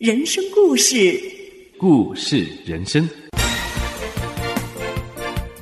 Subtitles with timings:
[0.00, 1.20] 人生故事，
[1.76, 3.06] 故事人生。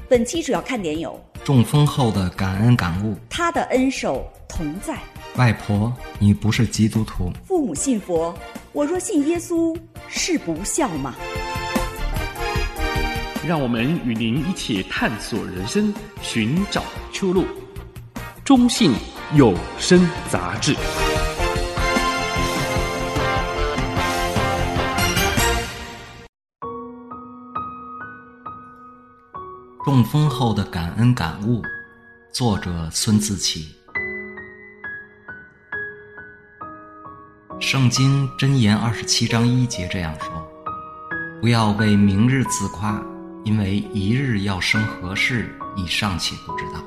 [0.09, 4.95] 本期主要看点有：中风后的感恩感悟，他的恩手同在；
[5.35, 8.33] 外婆，你不是基督徒；父母信佛，
[8.71, 11.17] 我若信耶稣，是不孝吗？
[13.45, 15.93] 让我们与您一起探索人生，
[16.23, 17.45] 寻找出路。
[18.45, 18.93] 中信
[19.35, 20.77] 有声杂志。
[29.89, 31.63] 中风后的感恩感悟，
[32.31, 33.75] 作者孙自奇。
[37.59, 40.31] 圣经箴言二十七章一节这样说
[41.41, 43.03] ：“不要为明日自夸，
[43.47, 46.85] 因为一日要生何事，你尚且不知道。”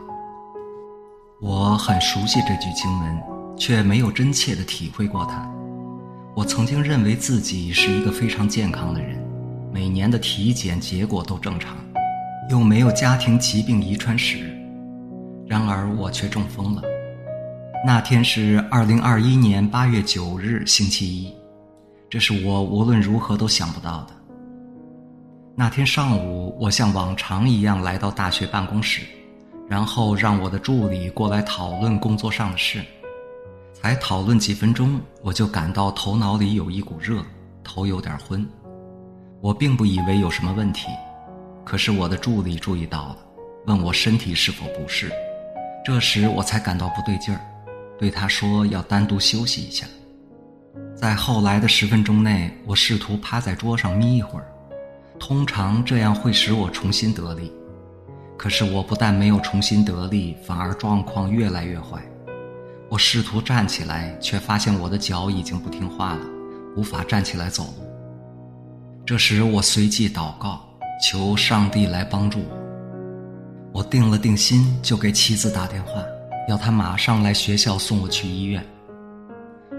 [1.42, 3.24] 我很熟悉这句经文，
[3.58, 5.52] 却没有真切地体会过它。
[6.36, 9.20] 我曾经认为自己是一个非常健康的人，
[9.74, 11.76] 每年的体检结果都正常。
[12.52, 14.40] 又没有家庭疾病遗传史，
[15.48, 16.82] 然而我却中风了。
[17.86, 21.34] 那天是二零二一年八月九日，星期一，
[22.10, 24.08] 这是我无论如何都想不到的。
[25.56, 29.02] 那天上午，我像往常一样来到大学办公室，
[29.70, 32.82] 然后让我的助理过来讨论工作上的事。
[33.72, 37.24] 才讨论几分钟，我就感到头脑里有一股热，
[37.64, 38.46] 头有点昏。
[39.40, 40.88] 我并不以为有什么问题。
[41.64, 43.18] 可是我的助理注意到了，
[43.68, 45.12] 问我身体是否不适。
[45.86, 47.42] 这时我才感到不对劲儿，
[47.98, 49.86] 对他说要单独休息一下。
[50.96, 54.46] 在后来的十分钟内，我试图趴在桌上眯一会儿，
[55.20, 57.52] 通常这样会使我重新得力。
[58.38, 62.02] 可是我不但没有重新得力，反而状况越来越坏。
[62.90, 66.26] 我试图站起来，却发现我的脚已经不听话了，
[66.76, 67.86] 无法站起来走路。
[69.06, 70.68] 这时我随即祷告。
[71.02, 72.58] 求上帝来帮助我。
[73.74, 76.04] 我定了定心，就给妻子打电话，
[76.48, 78.64] 要她马上来学校送我去医院。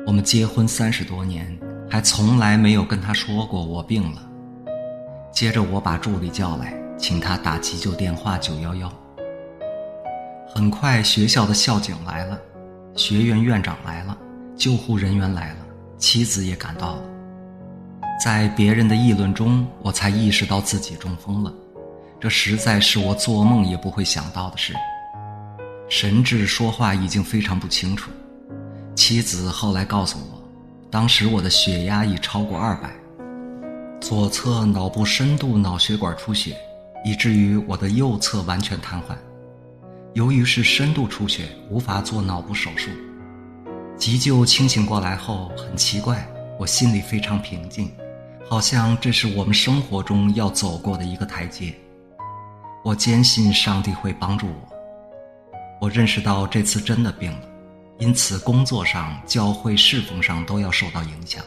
[0.05, 1.57] 我们结婚三十多年，
[1.89, 4.23] 还从来没有跟她说过我病了。
[5.33, 8.93] 接着我把助理叫来，请他打急救电话九幺幺。
[10.53, 12.39] 很快学校的校警来了，
[12.97, 14.19] 学院院长来了，
[14.57, 15.57] 救护人员来了，
[15.99, 17.03] 妻子也赶到了。
[18.23, 21.53] 在别人的议论中，我才意识到自己中风了，
[22.21, 24.73] 这实在是我做梦也不会想到的事。
[25.89, 28.13] 神志说话已经非常不清楚。
[28.95, 30.41] 妻子后来告诉我，
[30.89, 32.93] 当时我的血压已超过二百，
[34.01, 36.57] 左侧脑部深度脑血管出血，
[37.05, 39.17] 以至于我的右侧完全瘫痪。
[40.13, 42.89] 由于是深度出血，无法做脑部手术。
[43.97, 46.25] 急救清醒过来后，很奇怪，
[46.57, 47.91] 我心里非常平静。
[48.53, 51.75] 好像这是我们生活中要走过的一个台阶，
[52.85, 55.57] 我坚信上帝会帮助我。
[55.81, 57.49] 我认识到这次真的病了，
[57.99, 61.43] 因此工作上、教会侍奉上都要受到影响。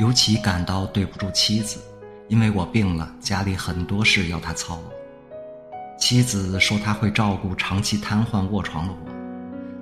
[0.00, 1.78] 尤其感到对不住妻子，
[2.26, 5.96] 因为我病了，家里很多事要她操劳。
[5.96, 8.98] 妻子说她会照顾长期瘫痪卧床的我，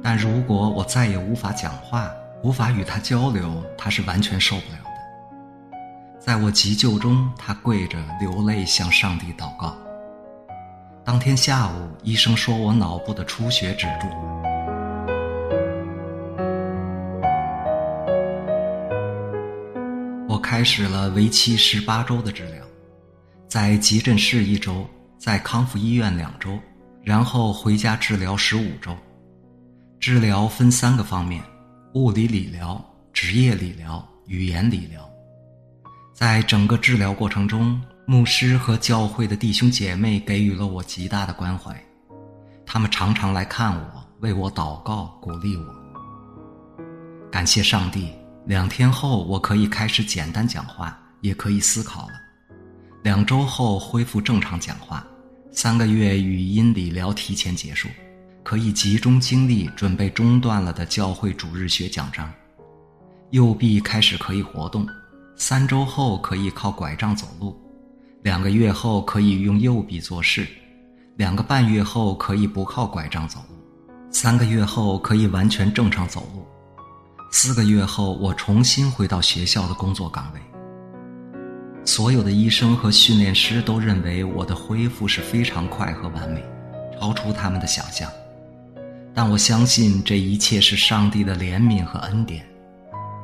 [0.03, 2.11] 但如果我再也无法讲话，
[2.43, 4.84] 无法与她交流，她是完全受不了。
[6.25, 9.77] 在我急救中，他跪着流泪向上帝祷告。
[11.05, 14.43] 当天下午，医生说我脑部的出血止住了。
[20.27, 22.65] 我开始了为期十八周的治疗，
[23.47, 24.87] 在急诊室一周，
[25.19, 26.59] 在康复医院两周，
[27.03, 28.97] 然后回家治疗十五周。
[30.01, 31.43] 治疗分三个方面：
[31.93, 35.04] 物理理疗、职业理疗、语言理疗。
[36.15, 41.77] 在整个治疗过程中，牧师和教会的弟兄姐妹给予了我极大的关怀，
[42.65, 45.65] 他们常常来看我，为我祷告，鼓励我。
[47.33, 48.13] 感谢上帝，
[48.47, 52.13] 两天后我可以开始简单讲话，也可以思考了。
[53.03, 55.05] 两周后恢复正常讲话，
[55.51, 57.89] 三个月语音理疗提前结束，
[58.45, 62.33] 可以集中精力准备中断了的教会主日学讲章。
[63.31, 64.89] 右臂开始可以活动。
[65.37, 67.57] 三周后可以靠拐杖走路，
[68.23, 70.47] 两个月后可以用右臂做事，
[71.17, 73.57] 两个半月后可以不靠拐杖走路，
[74.11, 76.47] 三个月后可以完全正常走路，
[77.33, 80.41] 四个月后我重新回到学校的工作岗位。
[81.85, 86.43] 所有的医生和训练师都认为我的恢复是非常快和完美，
[86.99, 88.11] 超出他们的想象，
[89.13, 92.47] 但我相信这一切是上帝的怜悯和恩典。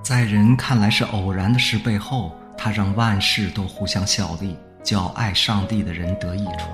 [0.02, 6.68] 在人看来是偶然的事背后，他让万事都互相效力，叫爱上帝的人得益处。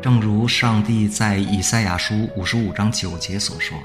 [0.00, 3.76] 正如上帝在以赛亚书五十五章九节所说：“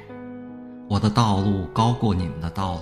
[0.88, 2.82] 我的道路高过你们的道路，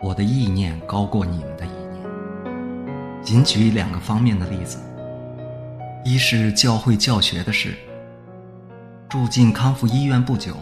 [0.00, 2.06] 我的意念高过你们的意念。”
[3.22, 4.78] 仅举两个方面的例子：
[6.04, 7.74] 一是教会教学的事。
[9.08, 10.54] 住进康复医院不久，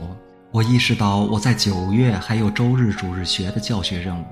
[0.52, 4.24] 我意识到我在九月还有周日主日学的教学任务。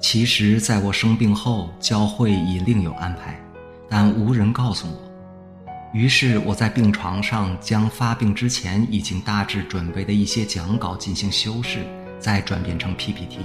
[0.00, 3.40] 其实，在我生病后，教会已另有安排，
[3.88, 5.88] 但无人告诉我。
[5.92, 11.78] 于是，我在病床上将发病之前已经大致准备的一些讲稿进行修饰，
[12.20, 13.38] 再转变成 PPT。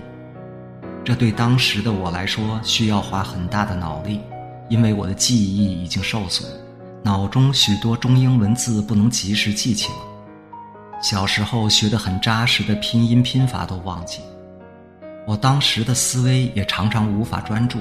[1.06, 4.20] 这对当时的我来说需要花很大的脑力，
[4.70, 6.50] 因为我的记忆已经受损。
[7.02, 9.98] 脑中许多中英文字不能及时记起了，
[11.04, 14.22] 小时候学得很扎实的拼音拼法都忘记。
[15.28, 17.78] 我当时的思维也常常无法专注，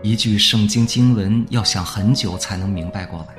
[0.00, 3.34] 一句圣经经文要想很久才能明白过来。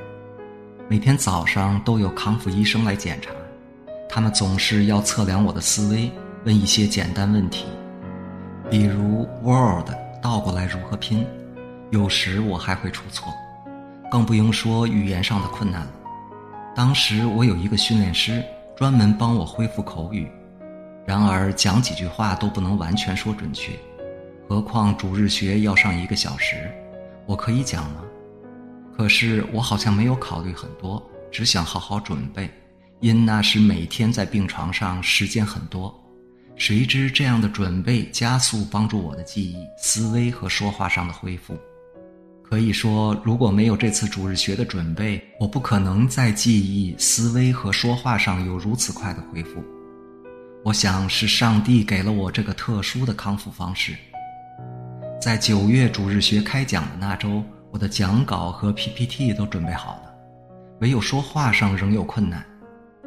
[0.90, 3.32] 每天早上都有康复医生来检查，
[4.10, 6.12] 他们总是要测量我的思维，
[6.44, 7.64] 问一些简单问题，
[8.70, 9.88] 比如 “world”
[10.22, 11.26] 倒过来如何拼，
[11.92, 13.34] 有时我还会出错。
[14.12, 15.92] 更不用说语言上的困难了。
[16.76, 18.44] 当时我有一个训练师，
[18.78, 20.30] 专门帮我恢复口语，
[21.04, 23.72] 然而讲几句话都不能完全说准确，
[24.48, 26.72] 何况主日学要上一个小时，
[27.26, 28.04] 我可以讲吗？
[28.96, 32.48] 可是我好像没有考虑很多，只想好好准备，
[33.00, 35.92] 因那时每天在病床上时间很多。
[36.56, 41.58] 谁知这样的准备加速帮助我的记忆、思维和说话上的恢复。
[42.50, 49.62] 可以说，如果没有这次主日学的准备，我不可能在记忆、思维和说话上有如此快的恢复。
[50.64, 53.94] 我想是上帝给了我这个特殊的康复方式。
[55.20, 60.16] 在九月主日学开讲的那周，我的讲稿和 PPT 都准备好了，
[60.80, 62.46] 唯有说话上仍有困难，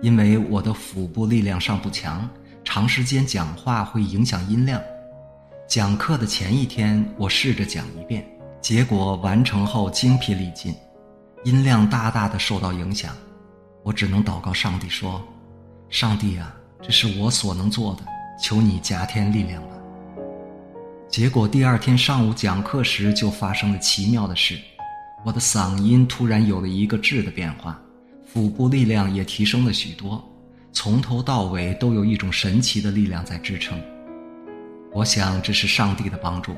[0.02, 2.28] 因为我的腹部力量尚不强，
[2.62, 4.78] 长时间讲话会影响音量。
[5.66, 8.22] 讲课的前一天，我试着讲一遍。
[8.60, 10.74] 结果完成后精疲力尽，
[11.44, 13.16] 音量大大的受到影响，
[13.82, 15.22] 我只能祷告上帝说
[15.88, 18.02] ：“上帝啊，这是我所能做的，
[18.40, 19.68] 求你加添力量吧。”
[21.08, 24.58] 结果第二天上午讲课时就发生了奇妙的事，
[25.24, 27.80] 我的嗓音突然有了一个质的变化，
[28.26, 30.22] 腹部力量也提升了许多，
[30.70, 33.80] 从头到尾都有一种神奇的力量在支撑。
[34.92, 36.54] 我想这是上帝的帮助。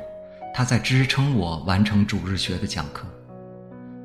[0.54, 3.06] 他在支撑我完成主日学的讲课，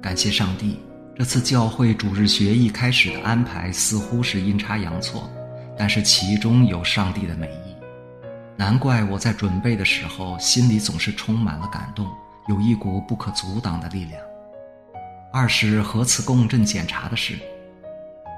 [0.01, 0.79] 感谢上帝。
[1.13, 5.29] 这次教会主日学一开始的安排似乎是阴差阳错，
[5.77, 7.75] 但是其中有上帝的美意。
[8.55, 12.07] 难怪我在准备的时候心里总是充满了感动，
[12.47, 14.21] 有一股不可阻挡的力量。
[15.33, 17.38] 二是核磁共振检查的事，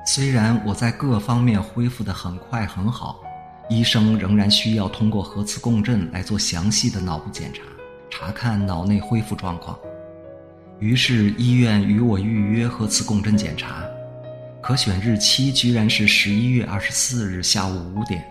[0.07, 3.19] 虽然我在各方面恢复得很快很好，
[3.69, 7.61] 医生仍然需要通过核磁共振来做详细的脑部检查。
[8.09, 9.77] 查看脑内恢复状况，
[10.79, 13.83] 于是医院与我预约核磁共振检查，
[14.61, 18.23] 可选日期居然是十一月二十四日下午五点。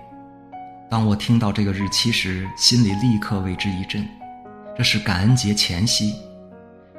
[0.91, 4.09] 当我听到这个日期时，心里立刻为之一振，
[4.77, 6.15] 这是感恩节前夕。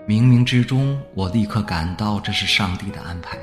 [0.07, 3.37] 冥冥之中，我立刻感到这是上帝的安排。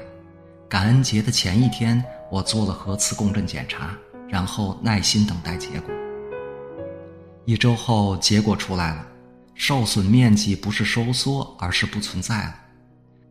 [0.69, 3.97] 感恩节的前一天，我做了核磁共振检查，
[4.29, 5.95] 然后耐心等待结果。
[7.45, 9.07] 一周后，结果出来了。
[9.57, 12.55] 受损面积不是收缩，而是不存在了。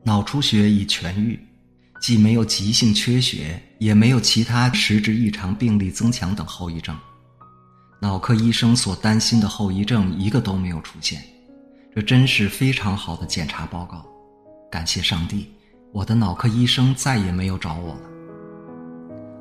[0.04, 1.40] 脑出血已痊愈，
[2.02, 6.98] 既没有急性缺血，也没有其他实质异常病例增强等后遗症。
[8.02, 11.24] 脑科医生所担心的后遗症一个都没有出现，
[11.96, 14.06] 这真是非常好的检查报告。
[14.72, 15.50] 感谢上帝，
[15.94, 18.02] 我的脑科医生再也没有找我了。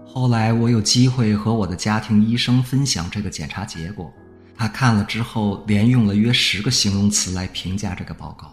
[0.07, 4.13] 后来我有机会和我的家庭医生分享这个检查结果。
[4.57, 8.53] 他看了之后，连用了约十个形容词来评价这个报告，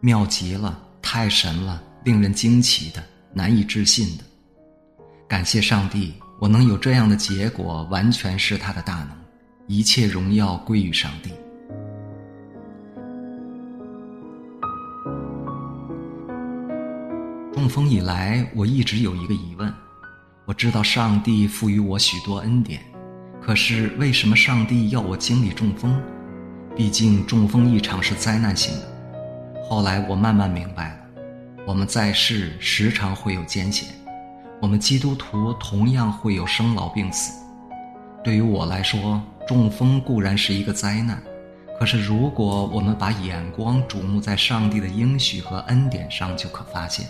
[0.00, 4.24] 妙极了，太神了，令人惊奇的，难以置信的。
[5.28, 9.10] 感谢上帝，我能有这样的结果，完全是他的大能，
[9.66, 11.30] 一切荣耀归于上帝。
[17.52, 19.72] 中风以来，我一直有一个疑问，
[20.46, 22.80] 我知道上帝赋予我许多恩典。
[23.48, 25.98] 可是为什么上帝要我经历中风？
[26.76, 29.62] 毕竟中风一场是灾难性的。
[29.64, 31.22] 后来我慢慢明白了，
[31.66, 33.88] 我们在世时常会有艰险，
[34.60, 37.32] 我们基督徒同样会有生老病死。
[38.22, 41.18] 对于我来说，中风固然是一个灾难，
[41.80, 47.06] 可是如果我们把眼光瞩目在上帝的应许和恩典上，就可发现，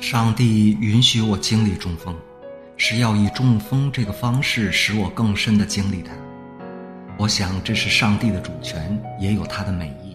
[0.00, 2.12] 上帝允许我经历中风，
[2.76, 6.12] 是要以中风这个方式使我更深地经历它。
[7.18, 10.14] 我想这是上帝的主权，也有他的美意。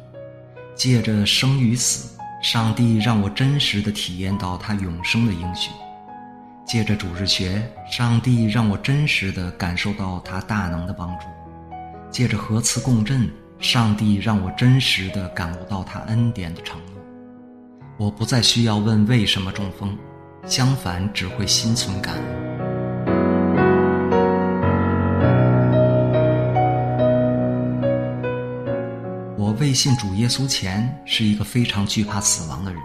[0.75, 5.71] 借着生与死，上帝让我真实地体验到他永生的应许。
[6.65, 11.25] 借着主日学，上帝让我真实地感受到他大能的帮助；
[12.11, 17.03] 借着核磁共振，上帝让我真实地感悟到他恩典的承诺。
[17.97, 19.97] 我不再需要问为什么中风，
[20.45, 22.50] 相反，只会心存感恩。
[29.73, 32.81] 信主耶稣前是一个非常惧怕死亡的人，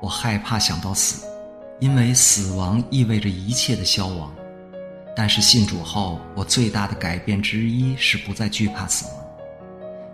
[0.00, 1.26] 我害怕想到死。
[1.78, 4.34] 因为死亡意味着一切的消亡，
[5.14, 9.14] 但是信主后，我最大的改变之一是不再惧怕死亡。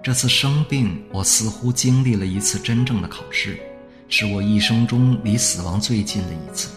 [0.03, 3.61] 这次生病，我似乎经历了一次真正的考试，
[4.09, 6.69] 是我一生中离死亡最近的一次。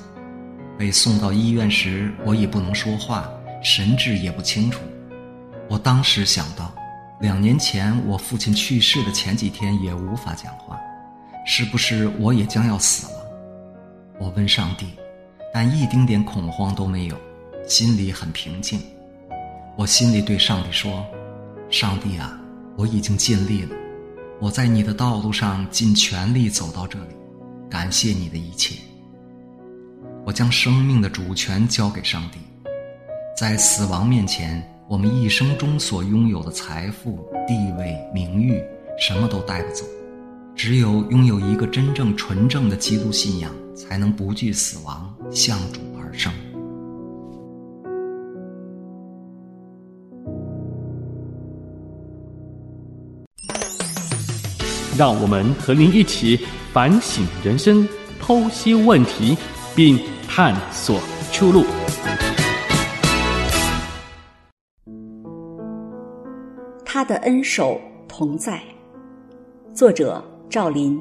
[0.78, 3.28] 被送到医院时，我已不能说话，
[3.64, 4.82] 神志也不清楚。
[5.68, 6.72] 我当时想到，
[7.22, 10.78] 两年前我父亲去世的前几天也无法讲话，
[11.46, 13.14] 是不是我也将要死了？
[14.20, 14.88] 我问上帝，
[15.54, 17.18] 但一丁点恐慌都没有，
[17.68, 18.82] 心里很平静。
[19.78, 21.06] 我心里对上帝说
[21.72, 22.38] ：“上帝啊，
[22.78, 23.76] 我已经尽力了，
[24.40, 27.16] 我在你的道路上尽全力走到这里，
[27.70, 28.76] 感谢你的一切。”
[30.26, 32.40] 我将生命的主权交给上帝，
[33.38, 38.62] 在死亡面前，我们一生中所拥有的财富、地位、名誉，
[39.00, 39.84] 什么都带不走，
[40.56, 43.52] 只有拥有一个真正纯正的基督信仰。
[43.76, 46.32] 才能不惧死亡，向主而生。
[54.98, 56.40] 让我们和您一起
[56.72, 57.86] 反省人生，
[58.22, 59.38] 剖析问题，
[59.76, 60.98] 并探索
[61.34, 61.66] 出路。
[66.96, 68.64] 他的恩手同在。
[69.74, 70.98] 作者：赵林。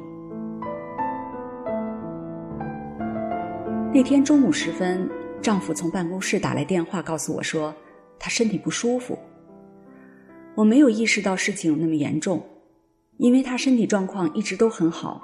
[3.93, 5.09] 那天中午时分，
[5.41, 7.73] 丈夫从办公室打来电话，告诉我说
[8.19, 9.17] 他身体不舒服。
[10.57, 12.45] 我没有意识到事情有那么严重，
[13.19, 15.23] 因为他身体状况一直都很好。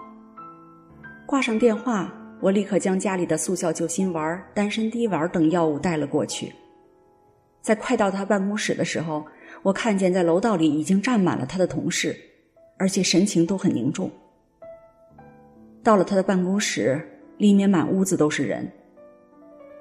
[1.26, 6.52] 挂上电话，我立刻将家里的速效救心丸、丹参滴丸等药物带了过去。
[7.60, 9.26] 在快到他办公室的时候，
[9.62, 12.16] 我看见在楼道里已经站满了他的同事，
[12.78, 14.10] 而且神情都很凝重。
[15.82, 17.00] 到了他的办公室。
[17.40, 18.70] 里面满屋子都是人。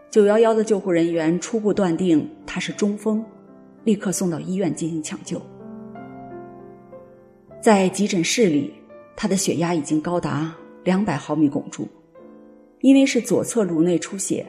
[0.09, 3.21] 九幺幺的救护人员初步断定他是中风，
[3.83, 5.41] 立刻送到医院进行抢救。
[7.59, 8.73] 在急诊室里，
[9.13, 10.55] 他的血压已经高达
[10.85, 11.85] 两百毫米汞柱，
[12.79, 14.45] 因为是左侧颅内出血，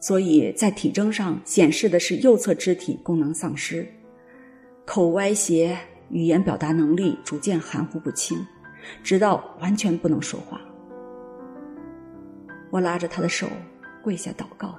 [0.00, 3.86] 所以在体征上显示的是右侧肢体功能丧失，
[4.88, 5.78] 口歪斜，
[6.08, 8.38] 语言表达能力逐渐含糊不清，
[9.04, 10.58] 直到完全不能说话。
[12.70, 13.46] 我拉着他的手，
[14.02, 14.74] 跪下祷告。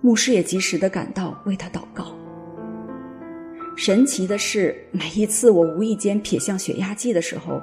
[0.00, 2.16] 牧师也及时的赶到，为他祷告。
[3.76, 7.62] 神奇的是，每一次我无意间瞥向血压计的时候，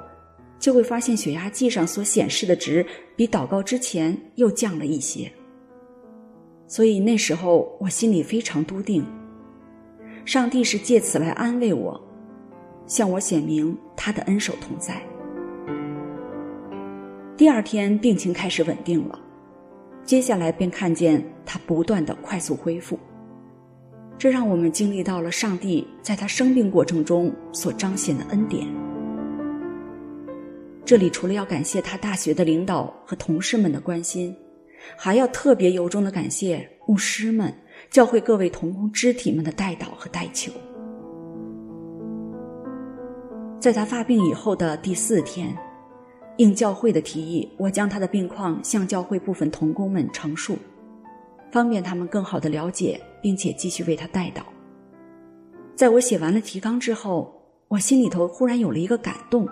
[0.58, 5.30] 就会发现血压计上所显示的值比祷告之前又降了一些。
[6.66, 9.04] 所以那时候我心里非常笃定，
[10.24, 12.00] 上帝是借此来安慰我，
[12.86, 15.02] 向我显明他的恩手同在。
[17.36, 19.18] 第二天病情开始稳定了，
[20.04, 22.96] 接下来便看见他不断的快速恢复，
[24.16, 28.64] 这让我们经历到了上帝在他生病过程中所彰显的恩典。
[30.84, 34.36] 这里除了要感谢他大学的领导和同事们的关心，
[34.96, 37.52] 还要特别由衷的感谢牧师们、
[37.92, 40.50] 教会各位同工肢体们的代祷和代求。
[43.60, 45.54] 在他发病以后的第四天。
[46.38, 50.56] 应教会的提议，我将他的病况向教会部分同工们陈述，
[51.50, 54.40] 方便他们更好的了解，并且继续为他代祷。
[55.76, 57.30] 在我写完了提纲之后，
[57.68, 59.46] 我心里头忽然有了一个感动，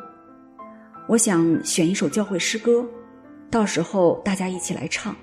[1.06, 2.82] 我想选一首教会诗歌，
[3.50, 5.14] 到时候大家一起来唱。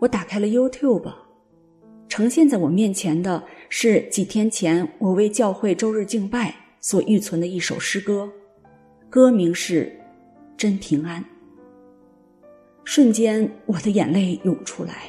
[0.00, 1.10] 我打开了 YouTube，
[2.08, 8.30] 呈现在我面前的是几天前我为教会周日敬拜所预存的一首诗歌。
[9.08, 9.84] 歌名是
[10.56, 11.22] 《真平安》。
[12.84, 15.04] 瞬间，我的眼泪涌出来，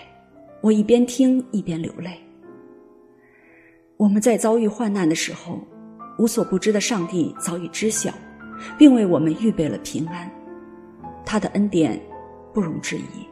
[0.61, 2.19] 我一边听一边流泪。
[3.97, 5.59] 我们在遭遇患难的时候，
[6.19, 8.13] 无所不知的上帝早已知晓，
[8.77, 10.29] 并为我们预备了平安。
[11.25, 11.99] 他的恩典
[12.53, 13.25] 不容置疑。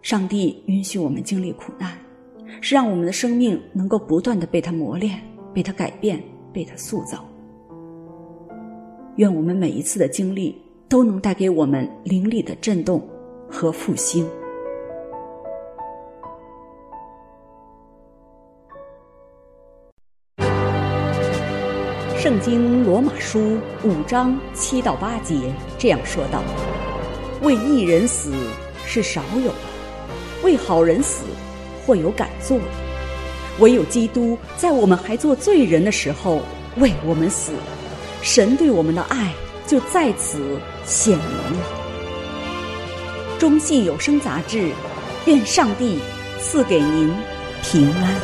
[0.00, 1.98] 上帝允许我们经历苦难，
[2.60, 5.20] 是让我们的生命能够不断的被他磨练、
[5.54, 6.22] 被他改变、
[6.52, 7.24] 被他塑造。
[9.16, 13.02] 愿我们每一次的经历都能带给我们灵里的震动
[13.50, 14.28] 和复兴。
[22.18, 26.42] 圣经罗马书五章七到八节这样说道
[27.42, 28.32] ：“为义人死
[28.84, 31.24] 是少有的，为好人死
[31.86, 32.58] 或有敢做。
[33.60, 36.42] 唯有基督在我们还做罪人的时候
[36.76, 37.52] 为我们死，
[38.20, 39.32] 神对我们的爱
[39.66, 41.66] 就在此显明了。”
[43.38, 44.70] 中信有声杂志，
[45.26, 45.98] 愿上帝
[46.40, 47.14] 赐给您
[47.62, 48.14] 平安。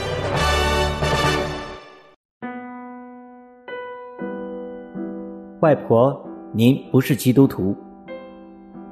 [5.60, 7.76] 外婆，您不是基督徒。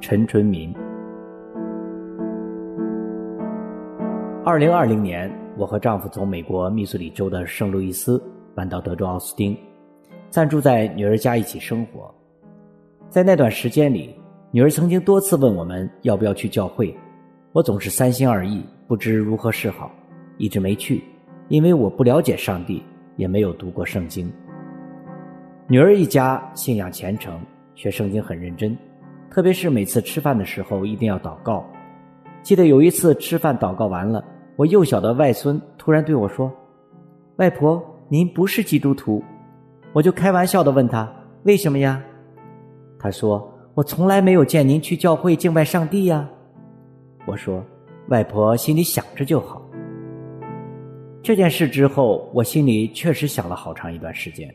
[0.01, 0.75] 陈春明。
[4.51, 8.21] 二零二零年，我和丈夫从美国密苏里州的圣路易斯
[8.53, 9.57] 搬到德州奥斯汀，
[10.29, 12.13] 暂住在女儿家一起生活。
[13.09, 14.13] 在那段时间里，
[14.51, 16.93] 女儿曾经多次问我们要不要去教会，
[17.53, 19.89] 我总是三心二意，不知如何是好，
[20.37, 21.01] 一直没去，
[21.47, 22.83] 因为我不了解上帝，
[23.15, 24.29] 也没有读过圣经。
[25.69, 27.41] 女儿一家信仰虔诚，
[27.77, 28.77] 学圣经很认真，
[29.31, 31.65] 特别是每次吃饭的时候一定要祷告。
[32.43, 34.25] 记得有一次吃饭祷告完了，
[34.61, 36.53] 我幼小的外孙突然对我说
[37.41, 39.25] ：“外婆，您不是基督徒。”
[39.95, 41.11] 我就开玩笑的问他
[41.45, 41.99] ：“为什么呀？”
[43.01, 46.29] 他说：“我从来没有见您去教会敬拜上帝呀。”
[47.25, 47.65] 我说
[48.09, 49.63] ：“外婆心里想着就好。”
[51.25, 54.55] 这件事之后，我心里确实想了好长一段时间。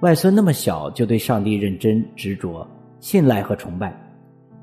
[0.00, 2.66] 外孙那么小就对上帝认真执着、
[2.98, 3.94] 信赖和崇拜，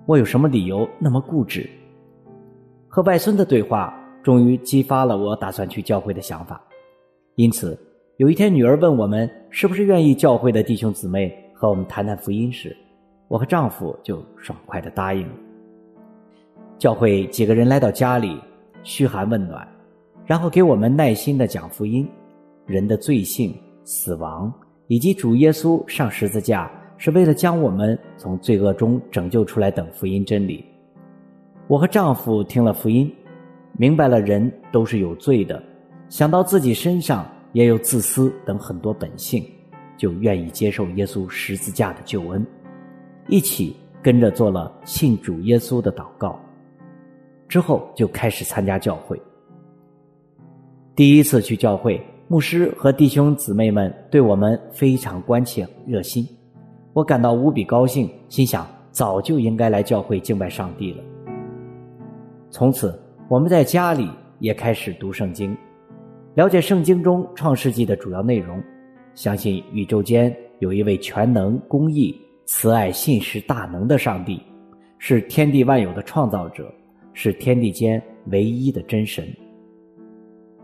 [0.07, 1.69] 我有什么理由那么固执？
[2.87, 3.95] 和外孙的对话
[4.29, 6.61] 终于激发了我打算去教会的想法。
[7.33, 7.75] 因此，
[8.17, 12.77] 有一天女儿问我们是不是愿意教会的弟兄姊妹和我们谈谈福音时，
[13.27, 15.33] 我和丈夫就爽快地答应了。
[16.77, 18.39] 教会几个人来到家里，
[18.83, 19.67] 嘘寒问暖，
[20.27, 22.07] 然后给我们耐心地讲福音，
[22.67, 23.51] 人的罪性、
[23.83, 24.53] 死亡。
[24.85, 30.63] 以及主耶稣上十字架是为了将我们从罪恶中拯救出来等福音真理。
[31.67, 33.11] 我和丈夫听了福音，
[33.79, 35.63] 明白了人都是有罪的，
[36.09, 39.41] 想到自己身上也有自私等很多本性，
[39.95, 42.45] 就愿意接受耶稣十字架的救恩，
[43.29, 46.37] 一起跟着做了信主耶稣的祷告。
[47.47, 49.17] 之后就开始参加教会。
[50.93, 52.05] 第一次去教会。
[52.31, 56.27] 牧师和弟兄姊妹们对我们非常关切热心，
[56.93, 61.03] 我感到无比高兴，心想早就应该来教会敬拜上帝了。
[62.51, 62.93] 从此，
[63.29, 65.55] 我们在家里也开始读圣经，
[66.33, 68.59] 了解圣经中创世纪的主要内容，
[69.13, 74.41] 相信宇宙间有一位全能、公义、慈爱、信实、大能的上帝，
[74.97, 76.73] 是天地万有的创造者，
[77.13, 79.23] 是天地间唯一的真神。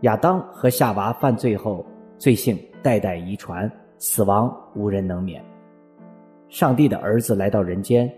[0.01, 1.85] 亚当和夏娃犯罪后，
[2.17, 5.39] 罪性代代遗传，死亡无人能免。
[6.49, 8.11] 上帝的儿子来到人间，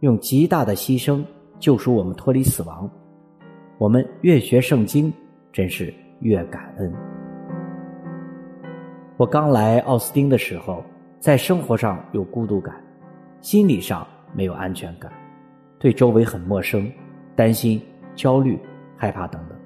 [0.00, 1.24] 用极大的牺牲
[1.58, 2.90] 救赎我们脱离死亡。
[3.84, 5.12] 我们越学圣经，
[5.52, 6.90] 真是越感恩。
[9.18, 10.82] 我刚来奥斯汀的时候，
[11.20, 12.74] 在生活上有孤独感，
[13.42, 15.12] 心理上没有安全感，
[15.78, 16.90] 对周围很陌生，
[17.36, 17.78] 担心、
[18.14, 18.58] 焦虑、
[18.96, 19.58] 害怕等等。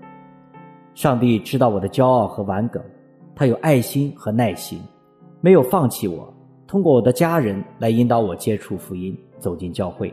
[0.96, 2.82] 上帝知道我的骄傲和顽梗，
[3.36, 4.82] 他有爱心和耐心，
[5.40, 6.28] 没有放弃我。
[6.66, 10.12] 通过我的家人来引导我接触福音，走进教会，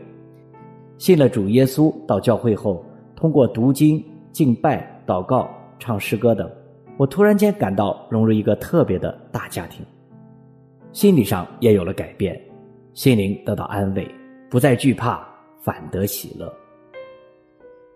[0.96, 1.92] 信了主耶稣。
[2.06, 2.84] 到教会后，
[3.16, 4.00] 通过读经、
[4.30, 5.48] 敬拜、祷告、
[5.80, 6.48] 唱诗歌等，
[6.96, 9.84] 我突然间感到融入一个特别的大家庭，
[10.92, 12.40] 心理上也有了改变，
[12.94, 14.08] 心灵得到安慰，
[14.48, 15.26] 不再惧怕，
[15.62, 16.52] 反得喜乐。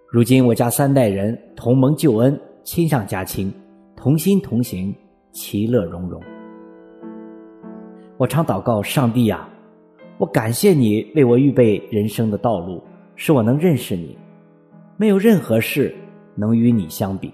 [0.09, 2.37] 如今我家三代人同盟救恩。
[2.63, 3.53] 亲上加亲，
[3.97, 4.95] 同心同行，
[5.33, 6.21] 其乐融融。
[8.19, 9.49] 我常祷告上帝呀，
[10.19, 12.81] 我感谢你为我预备人生的道路，
[13.17, 14.17] 使我能认识你。
[15.01, 15.95] 没有任何事
[16.35, 17.33] 能与你相比。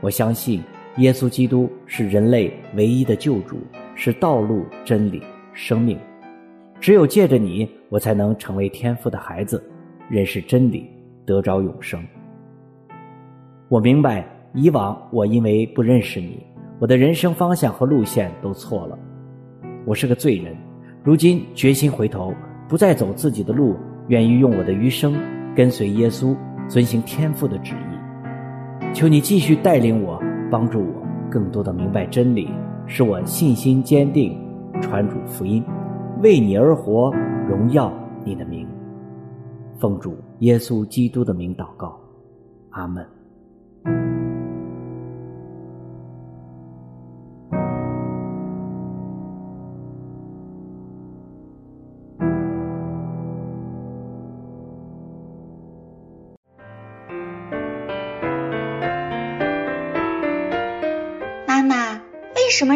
[0.00, 0.62] 我相信
[0.98, 3.58] 耶稣基督是人类唯一的救主，
[3.96, 5.20] 是道路、真理、
[5.52, 5.98] 生命。
[6.78, 9.60] 只有借着你，我才能成为天父的孩子，
[10.08, 10.88] 认识真理，
[11.26, 12.00] 得着永生。
[13.68, 14.24] 我明白。
[14.54, 16.46] 以往我因为不认识你，
[16.78, 18.96] 我的人生方向和路线都错了。
[19.84, 20.56] 我是个罪人，
[21.02, 22.32] 如今决心回头，
[22.68, 25.14] 不再走自己的路，愿意用我的余生
[25.56, 26.34] 跟随耶稣，
[26.68, 28.94] 遵行天父的旨意。
[28.94, 32.48] 求你继续带领我，帮助我更多的明白真理，
[32.86, 34.38] 使我信心坚定，
[34.80, 35.64] 传主福音，
[36.22, 37.12] 为你而活，
[37.48, 37.92] 荣耀
[38.24, 38.66] 你的名。
[39.78, 41.98] 奉主耶稣基督的名祷告，
[42.70, 44.27] 阿门。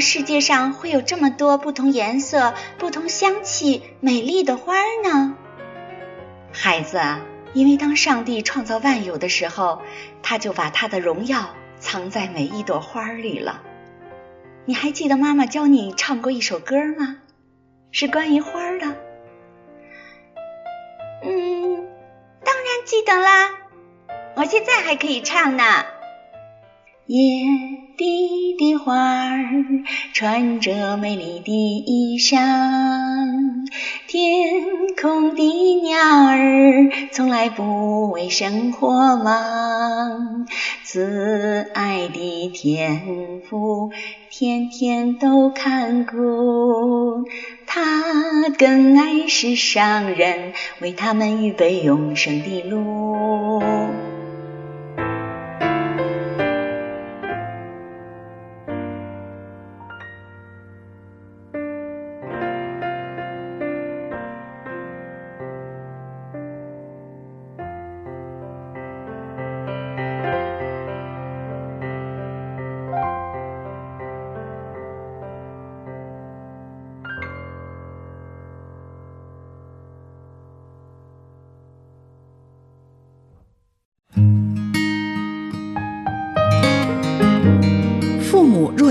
[0.03, 5.35] 世界上会有这么多不同颜色、不同香气、美丽的花儿呢？
[6.53, 7.01] 孩子，
[7.55, 9.81] 因为当上帝创造万有的时候，
[10.23, 13.63] 他就把他的荣耀藏在每一朵花里了。
[14.67, 17.19] 你还记得妈妈教你唱过一首歌吗？
[17.91, 18.97] 是关于花的。
[21.25, 21.87] 嗯，
[22.45, 23.51] 当然记得啦，
[24.35, 25.65] 我现在还可以唱呢。
[27.07, 27.47] 野
[28.03, 29.39] 地的花儿
[30.13, 31.53] 穿着美丽的
[31.87, 32.37] 衣裳，
[34.09, 34.61] 天
[35.01, 35.43] 空的
[35.83, 40.49] 鸟儿从来不为生活忙，
[40.83, 43.93] 慈爱的天父
[44.29, 47.25] 天天都看顾，
[47.67, 53.63] 他更爱世上人，为他们预备永生的路。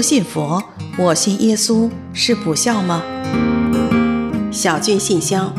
[0.01, 0.63] 父母若信佛，
[0.97, 3.03] 我信耶稣，是不孝吗？
[4.51, 5.53] 小俊信箱。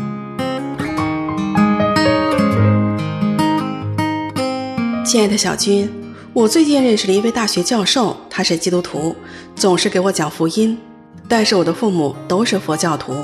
[5.05, 5.89] 亲爱的小军，
[6.33, 9.15] 我最近认识了一位大学教授，他是基督徒，
[9.55, 10.77] 总是给我讲福音。
[11.29, 13.15] 但是我的父母都是佛教徒，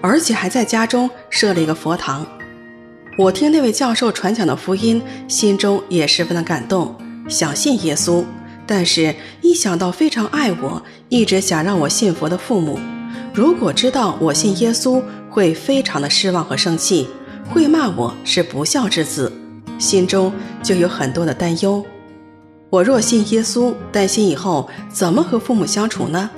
[0.00, 2.26] 而且还在家中设了一个佛堂。
[3.16, 6.92] 我听那位教授传讲的福音，心中也十分的感动，
[7.28, 8.24] 想信耶稣。
[8.66, 12.78] 但是，一想到非常爱我，一直想让我信佛的父母，
[13.32, 15.00] 如果知道我信耶稣，
[15.30, 17.08] 会非常的失望和生气，
[17.48, 19.32] 会骂我是不孝之子，
[19.78, 21.84] 心中就有很多的担忧。
[22.68, 26.28] 我若信耶稣，担心以后怎么和父母相处呢？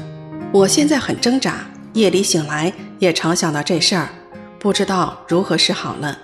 [0.53, 4.11] 我现在很挣扎，夜里醒来也常想到这事儿，
[4.59, 6.19] 不知道如何是好了，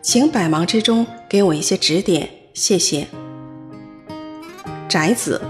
[0.00, 3.06] 请百忙之中给我一些指点，谢谢。
[4.92, 5.40] 宅子，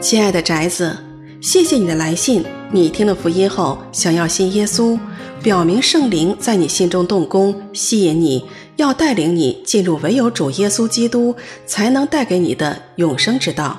[0.00, 0.96] 亲爱的宅子，
[1.42, 2.42] 谢谢你的来信。
[2.70, 4.98] 你听了福音后，想要信耶稣，
[5.42, 8.42] 表明圣灵在你心中动工，吸引你，
[8.76, 13.76] 要带领你进入唯有主耶稣基督才能带给你的永生之道。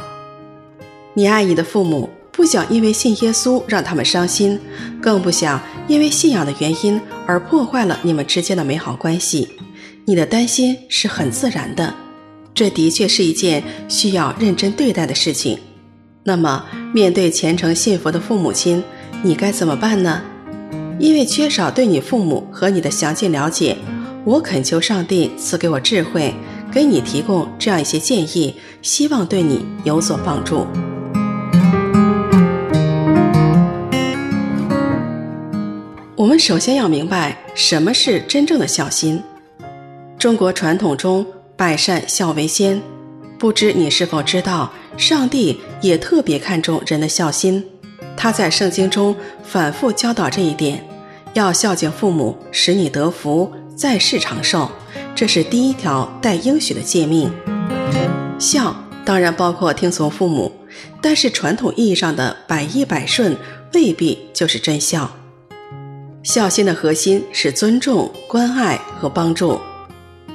[1.16, 2.08] 你爱你的父母。
[2.34, 4.60] 不想因为信耶稣让他们伤心，
[5.00, 9.48] 更不想因为信仰的原因而破坏了你们之间的美好关系。
[10.06, 11.94] 你的担心是很自然的，
[12.54, 15.60] 这的确是一件需要认真对待的事情。
[16.24, 18.84] 那么，面对虔诚信佛的父母亲，
[19.22, 20.24] 你该怎么办呢？
[21.00, 23.78] 因为缺少对你父母和你的详尽了解，
[24.26, 26.34] 我恳求上帝赐给我智慧，
[26.72, 30.66] 给你提供这样一些建议，希望对你有所帮助。
[36.16, 39.20] 我们首先要明白什么是真正的孝心。
[40.20, 41.26] 中国传统中
[41.58, 42.80] “百善孝为先”，
[43.40, 47.66] 不知你是否知道，上帝也特别看重人的孝心。
[48.16, 50.88] 他在圣经中反复教导这一点：
[51.34, 54.70] 要孝敬父母，使你得福，在世长寿。
[55.16, 57.32] 这是第一条带应许的诫命。
[58.38, 60.52] 孝当然包括听从父母，
[61.02, 63.36] 但是传统意义上的百依百顺
[63.74, 65.10] 未必就是真孝。
[66.24, 69.60] 孝心的核心是尊重、关爱和帮助。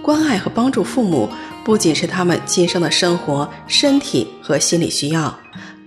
[0.03, 1.27] 关爱和帮助父母，
[1.65, 5.35] 不仅是他们今生的生活、身体和心理需要，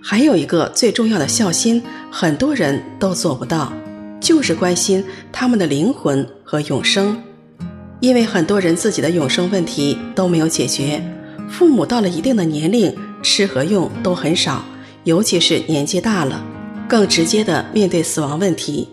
[0.01, 3.71] 还有一个最重要的孝心，很多人都做不到，
[4.19, 7.15] 就是关心他们的灵魂和永生。
[7.99, 10.99] 因为很多人自己的永生问题都没有解决，
[11.47, 14.65] 父母到了一定的年龄，吃和用都很少，
[15.03, 16.43] 尤其是年纪大了，
[16.87, 18.89] 更直接的面对死亡问题，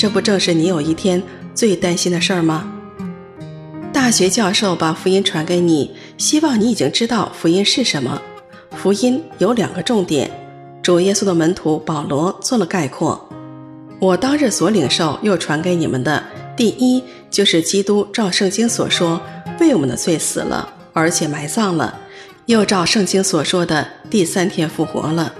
[0.00, 1.22] 这不正是你有一天
[1.54, 2.72] 最担心的事儿吗？
[3.92, 8.22] 大学教授把福音传给你，希望你已经知道福音是什么。
[8.70, 10.30] 福音有两个重点，
[10.82, 13.28] 主耶稣的门徒保罗做了概括。
[14.00, 16.24] 我当日所领受又传给你们的，
[16.56, 19.20] 第一就是基督照圣经所说，
[19.60, 22.00] 为我们的罪死了，而且埋葬了，
[22.46, 25.34] 又照圣经所说的第三天复活了。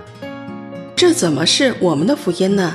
[0.94, 2.74] 这怎么是我们的福音呢？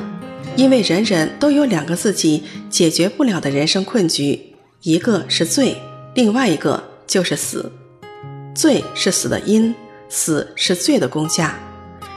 [0.55, 4.39] 因为人人都有两个自己解决不了的人生困局，
[4.81, 5.75] 一个是罪，
[6.13, 7.71] 另外一个就是死。
[8.55, 9.75] 罪是死的因，
[10.07, 11.59] 死是罪的工价。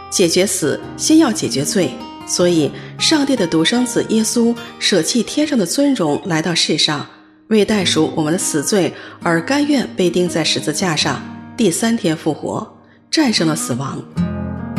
[0.08, 1.90] 解决死，先要解决罪。
[2.26, 7.06] 所以，上帝的独生子耶稣舍弃天上的尊荣来到世上，
[7.48, 11.20] 为代赎我们的死罪而甘愿被钉在十字架上，
[11.56, 12.70] 第三天复活，
[13.10, 14.00] 战胜了死亡。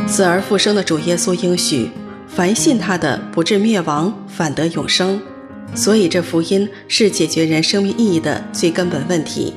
[0.08, 1.90] 死而复生的主耶稣应许，
[2.30, 5.22] 凡信他的不至灭亡，反得永生。
[5.76, 9.54] 所以，这福音是解决人生命意义的最根本问题，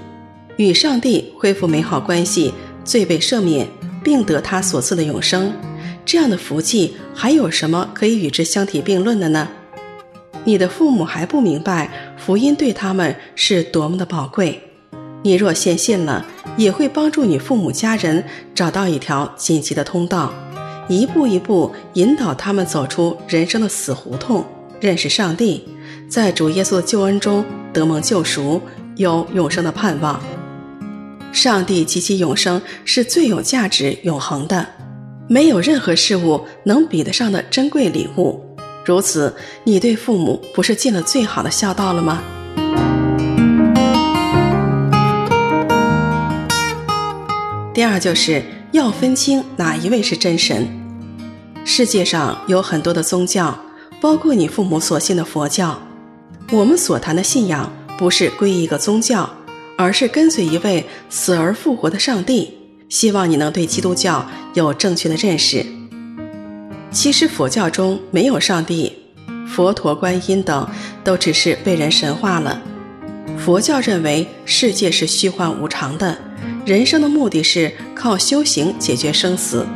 [0.57, 2.53] 与上帝恢复美好关系，
[2.85, 3.67] 罪被赦免，
[4.03, 5.53] 并得他所赐的永生。
[6.05, 9.49] 这样的福气还有什么可以与之相提并论的呢？
[10.45, 14.61] 你的父母还不明白福音对他们是多么的宝贵，
[15.23, 20.35] 你若先信了，也会帮助你父母家人找到一条紧急的通道，
[20.89, 24.45] 一步一步引导他们走出人生的死胡同，
[24.81, 25.67] 认识上帝，
[26.09, 28.61] 在主耶稣的救恩中得蒙救赎，
[28.97, 30.21] 有永生的盼望。
[31.33, 34.67] 上帝及其永生是最有价值、永恒的。
[35.29, 38.45] 没有任何事物能比得上的珍贵礼物。
[38.85, 42.23] 如此，你对父母不是尽了最好的孝道了吗？
[47.73, 48.43] 第二，就是
[48.73, 50.67] 要分清哪一位是真神。
[51.65, 53.57] 世界上有很多的宗教，
[54.01, 55.79] 包括你父母所信的佛教。
[56.51, 59.29] 我们所谈的信仰，不是皈依一个宗教，
[59.77, 62.59] 而是跟随一位死而复活的上帝。
[62.89, 65.65] 希望你能对基督教有正确的认识。
[66.91, 68.93] 其实佛教中没有上帝，
[69.47, 70.69] 佛陀、观音等
[71.05, 72.61] 都只是被人神化了。
[73.39, 76.19] 佛教认为世界是虚幻无常的，
[76.65, 79.67] 人生的目的是靠修行解决生死，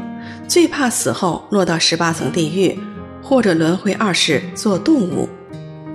[0.46, 2.79] 最怕死后落到十八层地狱，
[3.20, 5.29] 或者轮回二世做动物。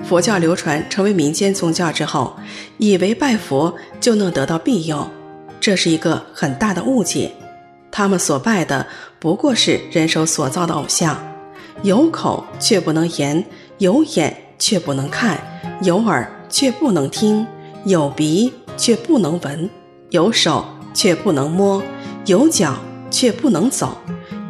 [0.04, 2.36] 佛教流传成为民间宗教之后，
[2.78, 5.08] 以为拜佛就能得到庇佑。
[5.62, 7.32] 这是一个很大的误解，
[7.90, 8.86] 他们所拜的
[9.18, 11.18] 不过是人手所造的偶像，
[11.84, 13.46] 有口却不能言，
[13.78, 15.40] 有眼却不能看，
[15.84, 17.48] 有耳却不能听，
[17.86, 19.70] 有鼻却不能闻，
[20.10, 21.82] 有手却不能摸，
[22.26, 22.76] 有脚
[23.10, 23.98] 却不能走，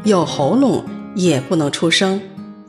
[0.03, 0.83] 有喉咙
[1.15, 2.21] 也不能出声。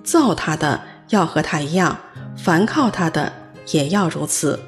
[0.05, 1.97] 造他的要和他一样，
[2.37, 3.33] 凡靠他的
[3.69, 4.59] 也要如此。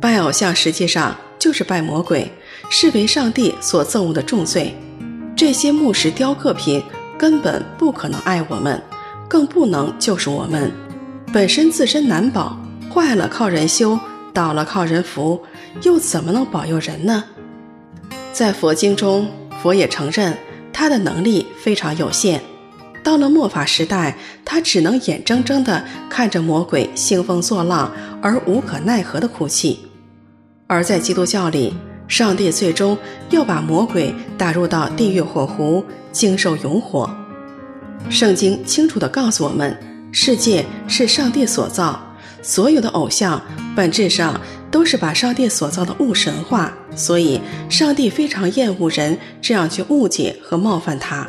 [0.00, 2.30] 拜偶像实际上就是拜魔鬼。
[2.70, 4.74] 是为上帝所憎恶的重罪，
[5.34, 6.82] 这些木石雕刻品
[7.16, 8.82] 根本不可能爱我们，
[9.26, 10.70] 更不能救赎我们。
[11.32, 12.58] 本身自身难保，
[12.92, 13.98] 坏了靠人修，
[14.34, 15.40] 倒了靠人扶，
[15.82, 17.24] 又怎么能保佑人呢？
[18.38, 19.28] 在佛经中，
[19.60, 20.32] 佛也承认
[20.72, 22.40] 他的能力非常有限。
[23.02, 27.90] 到了末法时代，他只能眼睁睁地看着魔鬼兴风作浪
[28.22, 29.80] 而无可奈何的哭泣。
[30.68, 31.74] 而在基督教里，
[32.06, 32.96] 上帝最终
[33.30, 37.10] 要把魔鬼打入到地狱火湖，经受永火。
[38.08, 39.76] 圣经清楚地告诉我们，
[40.12, 42.00] 世界是上帝所造，
[42.40, 43.42] 所有的偶像
[43.74, 51.26] 本质上都是把上帝所造的物神化，所以上帝非常厌恶人这样去误解和冒犯他，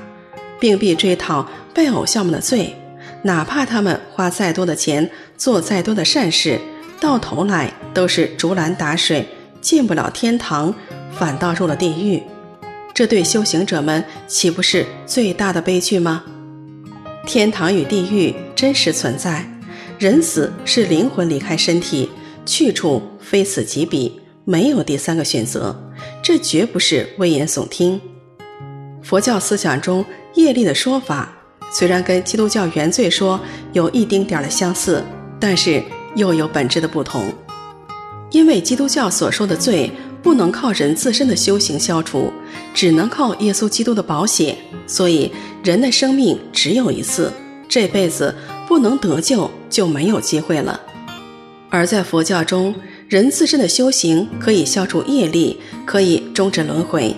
[0.60, 2.75] 并必追讨拜偶像们的罪，
[3.23, 6.60] 哪怕他们花再多的钱做再多的善事，
[6.99, 9.28] 到头来都是竹篮打水。
[9.62, 10.73] 进不了天堂，
[11.12, 12.23] 反倒入了地狱，
[12.93, 16.23] 这对修行者们岂不是最大的悲剧吗？
[17.28, 19.45] 天堂与地狱真实存在，
[19.97, 22.10] 人死是灵魂离开身体，
[22.45, 25.80] 去处非此即彼，没有第三个选择，
[26.24, 28.02] 这绝不是危言耸听。
[29.04, 31.32] 佛教思想中业力的说法，
[31.72, 33.39] 虽然跟基督教原罪说
[33.72, 35.04] 有一丁点儿的相似，
[35.39, 35.84] 但是
[36.15, 37.32] 又有本质的不同。
[38.32, 39.92] 因为基督教所说的罪
[40.24, 42.34] 不能靠人自身的修行消除，
[42.74, 45.32] 只能靠耶稣基督的宝血，所以
[45.63, 47.32] 人的生命只有一次，
[47.68, 48.34] 这辈子
[48.68, 50.82] 不能得救就没有机会了。
[51.70, 52.74] 而在佛教中，
[53.10, 57.15] 人自身的修行可以消除业力，可以终止轮回。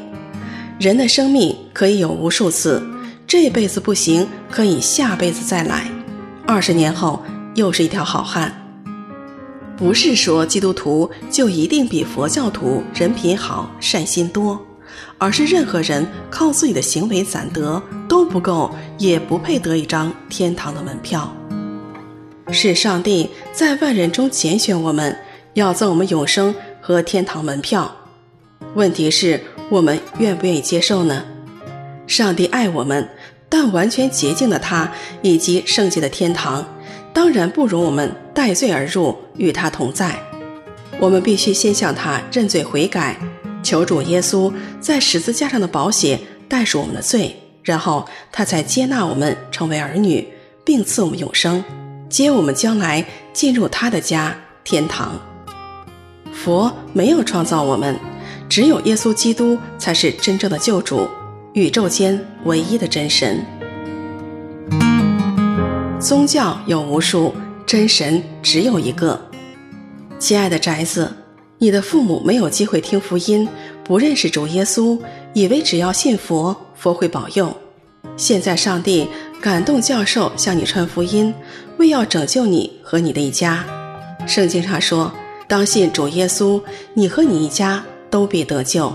[0.80, 2.82] 人的生命可以有无数次，
[3.28, 5.92] 这辈子不行，可以下辈子再来。
[6.48, 7.22] 二十年后
[7.56, 8.58] 又是一条好汉。
[9.76, 14.58] 不是说基督徒就一定比佛教徒人品好、善心多，
[15.18, 21.36] 而是任何人靠自己的行为攒得都不够，也不配得一张天堂的门票。
[22.50, 25.18] 是上帝在万人中拣选我们，
[25.54, 27.96] 要赠我们永生和天堂门票。
[28.76, 31.26] 问题是，我们愿不愿意接受呢？
[32.08, 33.10] 上帝爱我们，
[33.50, 36.66] 但完全洁净的他以及圣洁的天堂，
[37.14, 40.18] 当然不容我们带罪而入，与他同在。
[41.00, 43.18] 我们必须先向他认罪悔改，
[43.64, 50.28] 求主耶稣在十字架上的宝血代赎我们的罪，然后他才接纳我们成为儿女，
[50.64, 51.64] 并赐我们永生，
[52.10, 55.20] 接我们将来进入他的家天堂。
[56.34, 58.00] 佛没有创造我们，
[58.50, 61.08] 只有耶稣基督才是真正的救主，
[61.54, 63.44] 宇宙间唯一的真神。
[66.00, 67.34] 宗教有无数，
[67.66, 69.20] 真神只有一个。
[70.18, 71.12] 亲爱的宅子，
[71.58, 73.48] 你的父母没有机会听福音，
[73.84, 75.00] 不认识主耶稣，
[75.34, 77.56] 以为只要信佛，佛会保佑。
[78.18, 79.08] 现在上帝
[79.40, 81.34] 感动教授向你传福音，
[81.78, 83.64] 为要拯救你和你的一家。
[84.28, 85.12] 圣经上说，
[85.52, 86.62] 当信主耶稣，
[86.94, 88.90] 你和你一家都必得救。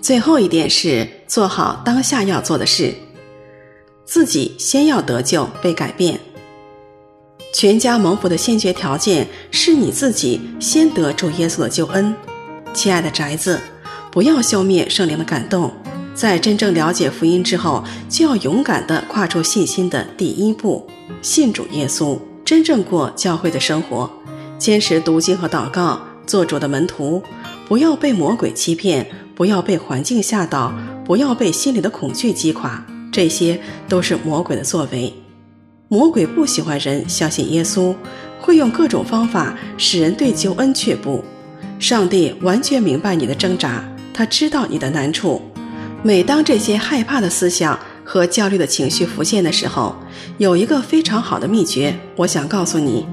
[0.00, 2.94] 最后一点是做好当下要做的事，
[4.06, 6.18] 自己先要得救被改变。
[7.52, 12.16] 全家蒙福的先决条件是你自己先得主耶稣的救恩。
[12.72, 13.60] 亲爱的宅子，
[14.10, 15.70] 不要消灭圣灵的感动，
[16.16, 20.84] 在真正了解福音之后，就要勇敢地跨出信心的第一步，
[21.20, 24.10] 信主耶稣，真正过教会的生活，
[24.58, 27.22] 坚持读经和祷告，做主的门徒，
[27.68, 29.06] 不要被魔鬼欺骗。
[29.36, 30.72] 不要被环境吓倒，
[31.04, 35.12] 不要被心里的恐惧击垮，这些都是魔鬼的作为。
[35.88, 37.94] 魔鬼不喜欢人相信耶稣，
[38.40, 41.22] 会用各种方法使人对救恩却步。
[41.78, 45.42] 上帝完全明白你的挣扎，他知道你的难处。
[46.02, 49.96] 每当这些害怕的思想和焦虑的情绪浮现的时候，
[50.38, 53.06] 有一个非常好的秘诀，我想告诉你：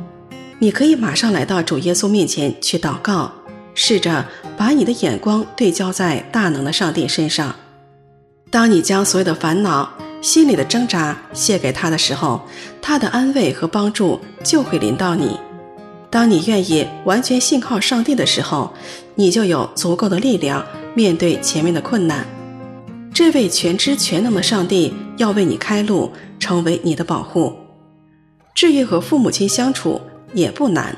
[0.59, 3.31] 你可以马上来到主耶稣面前去祷告。
[3.75, 4.23] 试着
[4.55, 7.55] 把你的眼光对焦在大能的上帝身上。
[8.51, 9.91] 当你将所有的烦恼、
[10.21, 12.39] 心里的挣扎卸给他的时候，
[12.79, 15.39] 他的安慰和帮助就会临到你。
[16.11, 18.71] 当你愿意完全信靠上帝的时候，
[19.15, 22.23] 你就有足够的力量面对前面的困难。
[23.13, 27.53] 这位全知全能的上帝要为你开路，成为你的保护。
[28.55, 30.01] 至于和父母亲相处，
[30.33, 30.97] 也不难。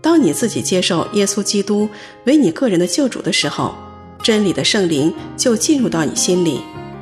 [0.00, 1.88] 当你自己接受耶稣基督
[2.24, 3.74] 为你个人的救主的时候，
[4.22, 6.60] 真理的圣灵就进入到你心里，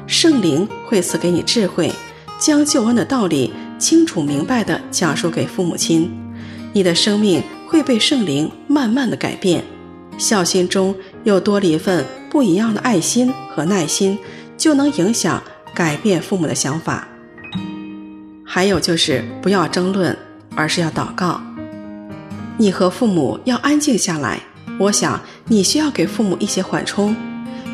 [0.09, 1.93] 圣灵会赐给你智慧，
[2.41, 6.11] 将救恩的道理清楚明白地讲述给父母亲。
[6.73, 9.63] 你的生命会被圣灵慢慢地改变，
[10.19, 14.19] 孝心中又多了一份不一样的爱心和耐心，
[14.57, 15.43] 就能影响
[15.75, 17.07] 改变父母的想法。
[18.43, 20.17] 还有就是不要争论，
[20.55, 21.43] 而是要祷告。
[22.57, 24.41] 你和父母要安静下来。
[24.81, 27.15] 我想你需要给父母一些缓冲，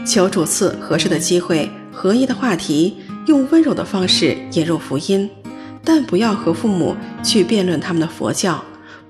[0.05, 5.31] 求主赐合适的机会、合一的话题，用温柔的方式引入福音。
[5.85, 8.61] 但不要和父母去辩论他们的佛教，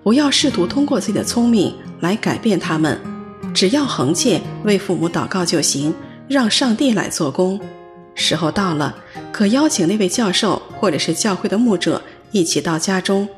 [0.03, 3.01] 不要试图通过自己的聪明来改变他们。
[3.59, 5.93] 只要恒切为父母祷告就行，
[6.29, 7.59] 让上帝来做工。
[8.15, 8.95] 时候到了，
[9.33, 13.29] 可邀请那位教授或者是教会的牧者一起到家中，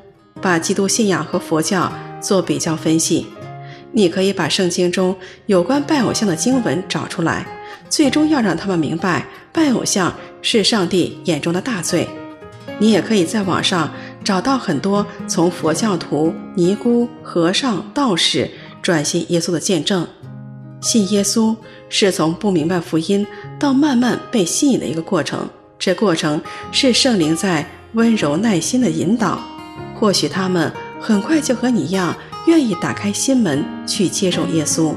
[0.43, 1.91] 把基督信仰和佛教。
[2.21, 3.27] 做比较分析，
[3.93, 7.47] 你可以把圣经中有关拜偶像的经文找出来，
[7.89, 12.07] 最终要让他们明白拜偶像是上帝眼中的大罪。
[12.79, 13.91] 你也可以在网上
[14.23, 18.51] 找到很多从佛教徒、尼姑、和尚、道士
[18.91, 20.05] 转信耶稣的见证。
[20.81, 21.55] 信耶稣
[21.89, 23.25] 是从不明白福音
[23.59, 26.41] 到慢慢被吸引的一个过程，这过程
[26.73, 29.39] 是圣灵在温柔耐心的引导。
[29.95, 30.73] 或许他们。
[31.03, 32.15] 很快就和你一样，
[32.47, 34.93] 愿意打开心门去接受耶稣。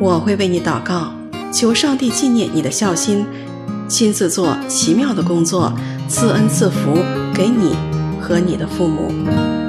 [0.00, 1.12] 我会为你祷告，
[1.52, 3.26] 求上帝纪念你的孝心，
[3.88, 5.72] 亲自做奇妙的工作，
[6.08, 7.02] 赐恩赐福
[7.34, 7.74] 给你
[8.20, 9.63] 和你的父母。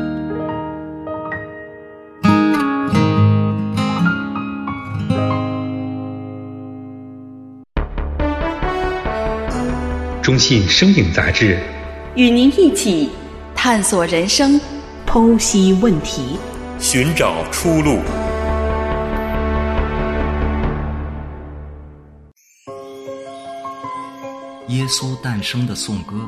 [10.35, 11.57] 中信生命杂志。
[12.17, 13.09] 与您一起
[13.55, 14.59] 探索人生，
[15.07, 16.37] 剖析问题，
[16.77, 18.01] 寻找出路。
[24.67, 26.27] 耶稣诞生的颂歌，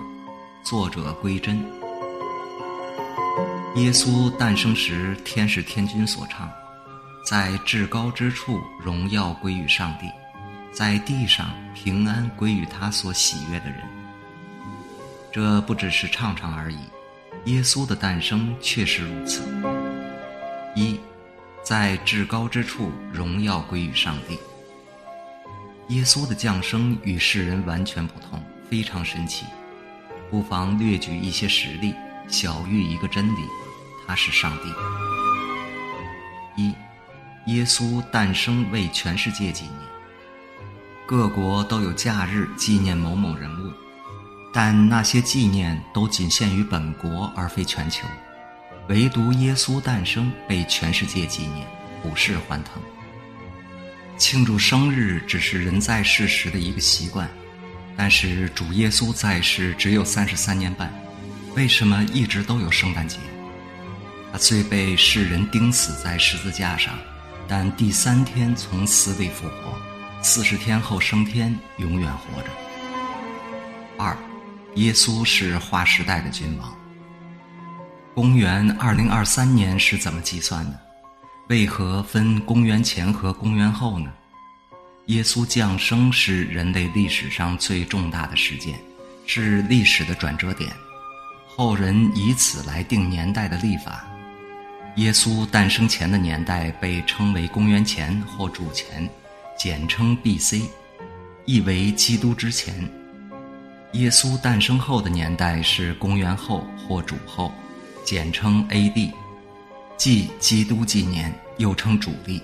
[0.64, 1.58] 作者归真。
[3.76, 6.50] 耶稣诞生时，天是天君所唱，
[7.26, 10.08] 在至高之处，荣耀归于上帝；
[10.72, 13.82] 在地上，平安归于他所喜悦的人。
[15.32, 16.78] 这不只是唱唱而已，
[17.46, 19.42] 耶稣的诞生确实如此。
[20.76, 21.00] 一，
[21.64, 24.40] 在至高之处，荣耀归于上帝。
[25.90, 29.46] 耶稣的降生与世人完全不同，非常神奇。
[30.30, 31.94] 不妨略举一些实例，
[32.28, 33.40] 小喻一个真理：
[34.06, 34.74] 他是上帝。
[36.62, 36.74] 一，
[37.54, 39.76] 耶稣诞生为全世界纪念。
[41.06, 43.72] 各国都有假日纪念某某人物，
[44.60, 48.08] 但那些纪念都仅限于本国，而非全球。
[48.90, 51.68] 唯独耶稣诞生被全世界纪念，
[52.02, 52.82] 普世欢腾。
[54.18, 57.30] 庆祝生日只是人在世时的一个习惯，
[57.96, 60.92] 但是主耶稣在世只有三十三年半，
[61.56, 63.20] 为什么一直都有圣诞节？
[64.32, 66.96] 他虽被世人钉死在十字架上，
[67.48, 69.78] 但第三天从死里复活，
[70.24, 72.50] 四十天后升天，永远活着。
[74.00, 74.18] 二，
[74.78, 76.72] 耶稣是划时代的君王。
[78.14, 80.80] 公元二零二三年是怎么计算的？
[81.50, 84.12] 为何分公元前和公元后呢？
[85.08, 88.80] 耶稣降生是人类历史上最重大的事件，
[89.26, 90.72] 是历史的转折点，
[91.48, 94.06] 后人以此来定年代的历法。
[94.98, 99.10] 耶稣诞生前的年代被称为公元前或主前，
[99.58, 100.70] 简称 B.C.，
[101.46, 102.88] 意为基督之前。
[103.94, 107.54] 耶稣诞生后的年代是公元后或主后，
[108.04, 109.12] 简称 A.D.
[109.96, 112.42] 即基督纪年，又称主历。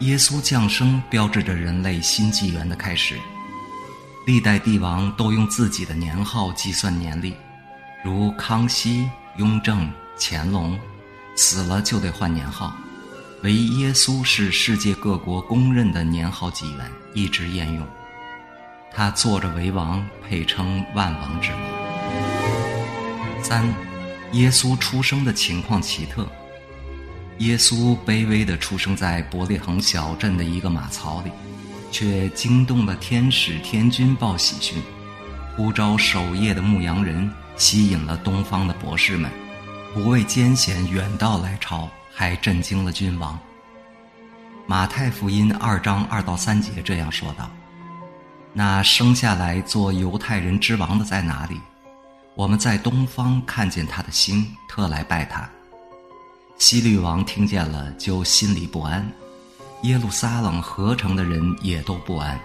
[0.00, 3.16] 耶稣降生标志着人类新纪元的开始。
[4.26, 7.34] 历代帝王都用自己的年号计算年历，
[8.04, 10.78] 如康熙、雍正、乾隆，
[11.36, 12.76] 死了就得换年号。
[13.42, 17.86] 唯耶稣是世界各国公认的年号纪元，一直沿用。
[18.94, 21.60] 他坐着为王，配称万王之王。
[23.42, 23.66] 三，
[24.32, 26.28] 耶稣出生的情况奇特。
[27.38, 31.30] 耶稣卑微地出生在伯利恒小镇的一个马槽里，
[31.90, 34.80] 却惊动了天使天君报喜讯，
[35.56, 39.30] 呼召守夜的牧羊人，吸引了东方的博士们，
[39.92, 43.36] 不畏艰险远道来朝，还震惊了君王。
[44.66, 47.50] 马太福音二章二到三节这样说道
[48.52, 51.60] ：“那生下来做犹太人之王的在哪里？
[52.34, 55.48] 我们在东方看见他的星，特来拜他。”
[56.58, 59.02] 希律王听见了，就心里不安；
[59.82, 62.38] 耶路撒冷合成的人也都不安。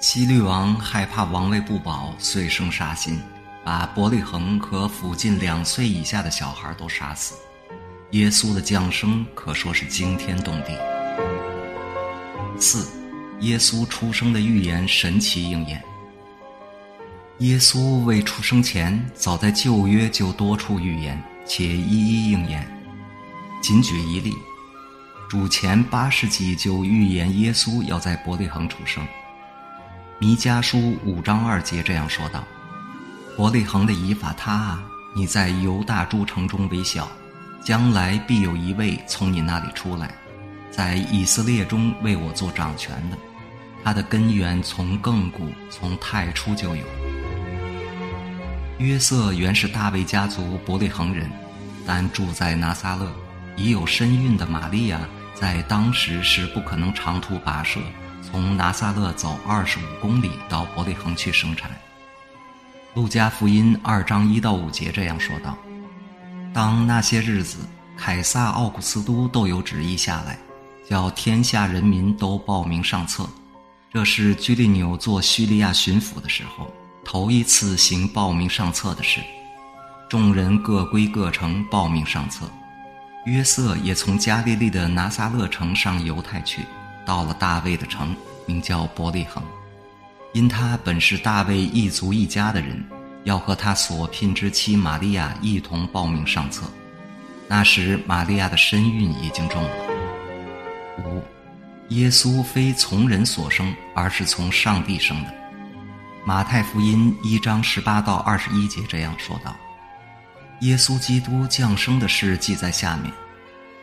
[0.00, 3.20] 希律王害怕王位不保，遂生杀心，
[3.64, 7.34] 把伯利恒和附近两岁以下的小孩都杀死。
[8.12, 10.76] 耶稣的降生可说是惊天动地。
[12.58, 12.86] 四，
[13.40, 15.82] 耶稣出生的预言神奇应验。
[17.38, 22.66] 耶稣未出生前，早在旧约就多处预言，且一一应验。
[23.62, 24.34] 仅举一例，
[25.28, 29.06] 主前八世纪就预言耶稣要在伯利恒出生。
[30.18, 32.44] 弥迦书五章二节这样说道
[33.38, 34.84] ：“伯利恒的以法他啊，
[35.16, 37.08] 你在犹大诸城中为小，
[37.64, 40.14] 将来必有一位从你那里出来，
[40.70, 43.16] 在以色列中为我做掌权的，
[43.84, 46.84] 他的根源从亘古从太初就有。”
[48.78, 51.30] 约瑟原是大卫家族伯利恒人，
[51.86, 53.10] 但住在拿撒勒。
[53.56, 55.00] 已有身孕的玛利亚，
[55.34, 57.78] 在当时是不可能长途跋涉，
[58.22, 61.70] 从拿撒勒走二十五公里到伯利恒去生产。
[62.94, 65.58] 路加福音二章一到五节这样说道
[66.54, 67.58] ：“当那些日子，
[67.98, 70.38] 凯撒奥古斯都都有旨意下来，
[70.88, 73.28] 叫天下人民都报名上册。
[73.92, 76.72] 这是居利纽做叙利亚巡抚的时候，
[77.04, 79.20] 头一次行报名上册的事。
[80.08, 82.48] 众人各归各城报名上册。”
[83.26, 86.62] 约瑟也从加利利的拿撒勒城上犹太去，
[87.04, 88.14] 到了大卫的城，
[88.46, 89.42] 名叫伯利恒，
[90.32, 92.82] 因他本是大卫一族一家的人，
[93.24, 96.64] 要和他所聘之妻玛利亚一同报名上册。
[97.48, 99.70] 那时玛利亚的身孕已经重了。
[101.04, 101.22] 五，
[101.90, 105.34] 耶稣非从人所生，而是从上帝生的。
[106.24, 109.56] 马太福音一章十八到二十一节这样说道
[110.62, 113.12] ：“耶稣基督降生的事记在下面。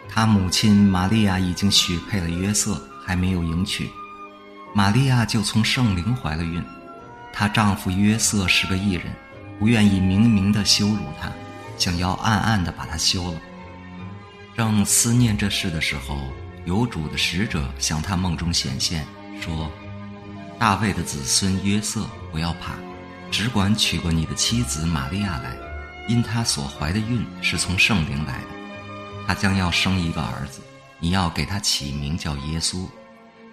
[0.07, 3.89] 他母亲玛利亚已经许配了约瑟，还没有迎娶。
[4.73, 6.63] 玛利亚就从圣灵怀了孕。
[7.33, 9.13] 她丈夫约瑟是个异人，
[9.59, 11.29] 不愿意明明的羞辱她，
[11.77, 13.41] 想要暗暗的把她休了。
[14.55, 16.17] 正思念这事的时候，
[16.67, 19.07] 有主的使者向他梦中显现，
[19.41, 19.71] 说。”
[20.59, 22.73] 大卫的子孙约瑟，不要怕，
[23.31, 25.55] 只管娶过你的妻子玛利亚来，
[26.09, 28.47] 因她所怀的孕是从圣灵来的。
[29.25, 30.59] 她将要生一个儿子，
[30.99, 32.85] 你要给他起名叫耶稣，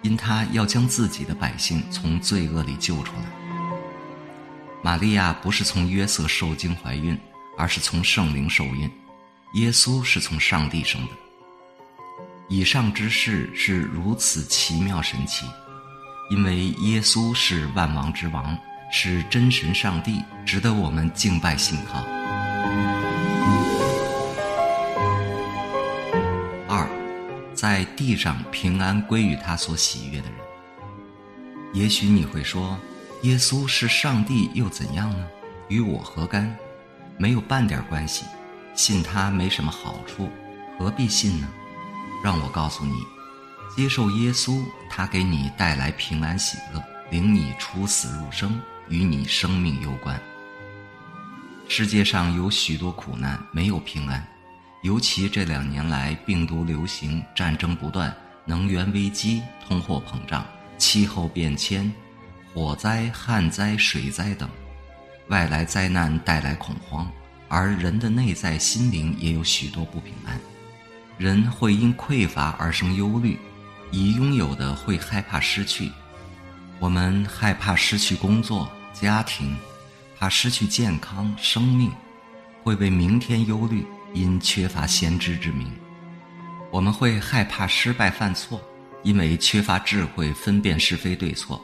[0.01, 3.25] 因他要将自己的百姓从罪恶里救出来。
[4.81, 7.17] 玛利亚不是从约瑟受精怀孕，
[7.57, 8.91] 而是从圣灵受孕。
[9.53, 11.11] 耶稣是从上帝生的。
[12.47, 15.45] 以上之事是如此奇妙神奇。
[16.29, 18.57] 因为耶稣是万王之王，
[18.91, 21.99] 是真神上帝，值得我们敬拜信靠。
[26.67, 26.89] 二，
[27.53, 30.37] 在地上平安归于他所喜悦的人。
[31.73, 32.75] 也许你会说，
[33.21, 35.27] 耶稣是上帝又怎样呢？
[35.67, 36.55] 与我何干？
[37.17, 38.25] 没有半点关系。
[38.73, 40.29] 信他没什么好处，
[40.77, 41.47] 何必信呢？
[42.25, 43.05] 让我告诉你。
[43.77, 48.59] 接受耶稣，他给你带来平安喜乐，领你出死入生，
[48.89, 50.19] 与你生命攸关。
[51.67, 54.25] 世界上有许多苦难，没有平安，
[54.81, 58.11] 尤其这两年来病毒流行、战争不断、
[58.43, 60.43] 能源危机、通货膨胀、
[60.79, 61.93] 气候变迁、
[62.51, 64.49] 火灾、旱灾、水灾等，
[65.27, 67.07] 外来灾难带来恐慌，
[67.47, 70.41] 而人的内在心灵也有许多不平安，
[71.17, 73.37] 人会因匮乏而生忧虑。
[73.91, 75.89] 已拥有的会害怕失去，
[76.79, 79.55] 我们害怕失去工作、家庭，
[80.17, 81.89] 怕失去健康、生命，
[82.61, 85.71] 会为明天忧虑，因缺乏先知之明。
[86.71, 88.59] 我们会害怕失败犯错，
[89.03, 91.61] 因为缺乏智慧分辨是非对错，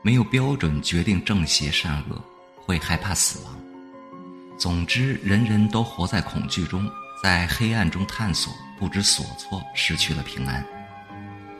[0.00, 2.24] 没有标准决定正邪善恶，
[2.56, 3.54] 会害怕死亡。
[4.56, 6.88] 总之，人人都活在恐惧中，
[7.24, 10.62] 在黑暗中探索，不知所措，失去了平安。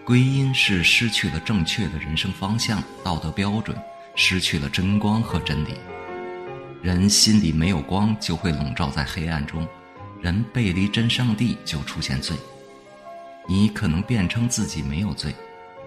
[0.05, 3.75] 归因是失去了正确的人生方向、道德标准，
[4.15, 5.79] 失去了真光和真理。
[6.83, 9.67] 人心里没有光，就会笼罩在黑暗中；
[10.21, 12.37] 人背离真上帝，就出现罪。
[13.49, 15.35] 你可能辩称自己没有罪，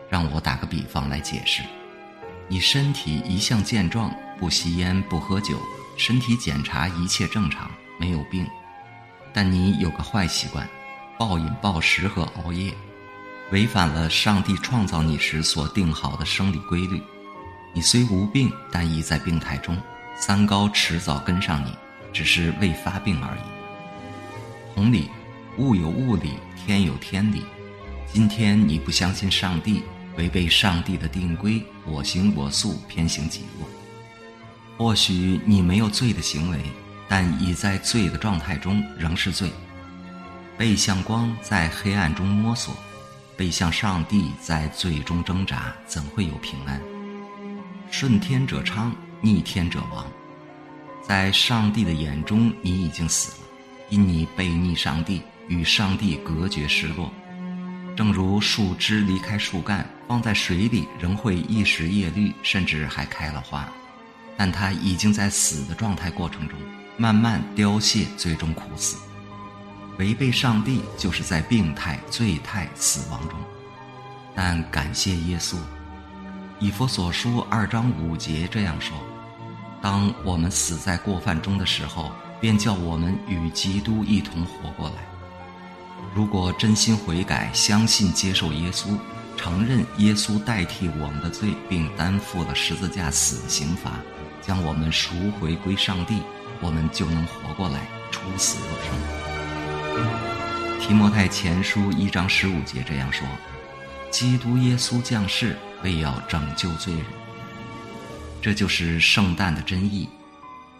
[0.09, 1.61] 让我打个比方来解释：
[2.47, 5.61] 你身体一向健壮，不吸烟，不喝酒，
[5.97, 7.69] 身体检查一切正常，
[7.99, 8.43] 没有病，
[9.37, 10.67] 但你有个坏习惯：
[11.15, 12.73] 暴饮暴食和熬夜。
[13.51, 16.99] 违反了上帝创造你时所定好的生理规律，
[17.71, 19.77] 你虽无病，但已在病态中。
[20.15, 21.71] 三高迟早跟上你，
[22.11, 24.73] 只是未发病而已。
[24.73, 25.07] 同理，
[25.59, 27.43] 物有物理，天有天理。
[28.11, 29.83] 今天你不相信上帝，
[30.17, 33.67] 违背上帝的定规，我行我素，偏行己路。
[34.79, 36.59] 或许你没有罪的行为，
[37.07, 39.51] 但已在罪的状态中，仍是罪。
[40.57, 42.75] 背向光，在黑暗中摸索。
[43.35, 46.81] 背向上帝，在罪中挣扎，怎会有平安？
[47.91, 50.05] 顺天者昌，逆天者亡。
[51.07, 53.47] 在上帝的眼中，你已经死了，
[53.89, 57.13] 因你背逆上帝，与上帝隔绝失落。
[57.95, 63.71] 正如树枝离开树干，放在水里仍会一时叶绿，甚至还开了花，
[64.35, 66.57] 但它已经在死的状态过程中，
[66.97, 68.97] 慢慢凋谢，最终苦死。
[69.99, 73.37] 违背上帝，就是在病态、罪态、死亡中。
[74.35, 75.57] 但感谢耶稣，
[76.59, 78.97] 以弗所书二章五节这样说
[79.81, 84.95] ：“当我们死在过犯中的时候，便叫我们与基督一同活过来。
[86.15, 88.97] 如果真心悔改、相信、接受耶稣，
[89.35, 93.93] 承认耶稣代替我们的罪，并担负了十字架死的刑罚，
[94.41, 96.21] 将我们赎回归上帝，
[96.61, 98.95] 我们就能活过来，出死入生。”
[100.79, 103.27] 提摩太前书一章十五节这样说
[104.11, 107.03] ：“基督耶稣降世，为要拯救罪人。”
[108.41, 110.07] 这就是圣诞的真意。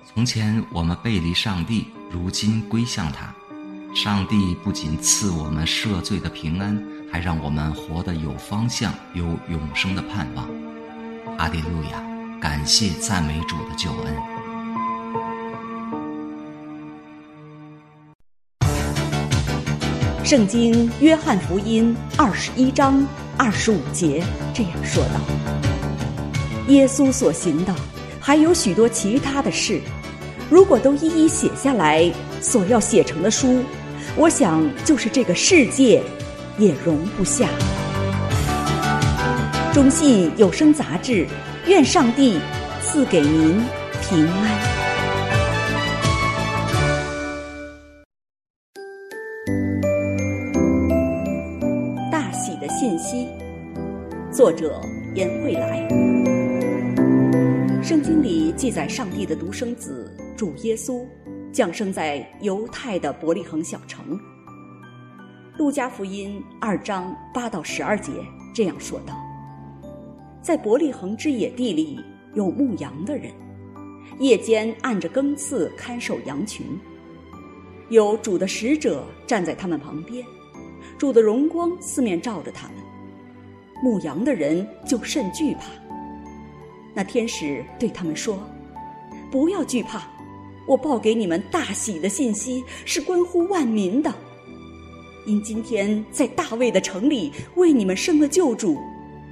[0.05, 3.33] 从前我们背离上帝，如今归向他。
[3.95, 10.47] 上帝不仅赐我们赦罪的平安，还让我们活得有方向，有永生的盼望。
[11.37, 12.01] 哈利路亚！
[12.39, 14.46] 感谢赞美主的救恩。
[20.27, 23.07] 圣经约翰福音二十一章
[23.37, 24.21] 二十五节
[24.53, 25.21] 这样说道
[26.67, 27.73] ：“耶稣所行的，
[28.19, 29.79] 还有许多其他的事，
[30.49, 32.11] 如果都一一写下来，
[32.41, 33.63] 所要写成的书，
[34.17, 36.03] 我想就是这个世界
[36.57, 37.47] 也容不下。
[39.73, 41.25] 中信有声杂志，
[41.67, 42.37] 愿上帝
[42.83, 43.63] 赐给您
[44.01, 44.76] 平安。
[52.87, 53.27] 信息，
[54.31, 54.79] 作者
[55.13, 55.85] 颜慧来。
[57.83, 61.05] 圣经里记载，上帝的独生子主耶稣
[61.51, 64.17] 降生在犹太的伯利恒小城。
[65.57, 68.13] 路加福音二章八到十二节
[68.55, 69.13] 这样说道。
[70.41, 71.99] 在伯利恒之野地里
[72.35, 73.29] 有牧羊的人，
[74.19, 76.65] 夜间按着更次看守羊群。
[77.89, 80.25] 有主的使者站在他们旁边，
[80.97, 82.75] 主的荣光四面照着他们，
[83.83, 85.63] 牧羊的人就甚惧怕。
[86.93, 88.39] 那天使对他们说
[89.31, 90.01] ：“不要惧怕，
[90.67, 94.13] 我报给你们大喜的信息是关乎万民的，
[95.25, 98.77] 因今天在大卫的城里为你们生了救主，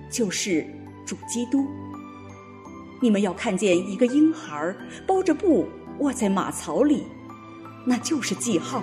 [0.10, 0.66] 就是。”
[1.06, 1.64] 主基督，
[3.00, 5.68] 你们要看见一个婴孩包着布
[6.00, 7.04] 卧在马槽里，
[7.86, 8.82] 那就是记号。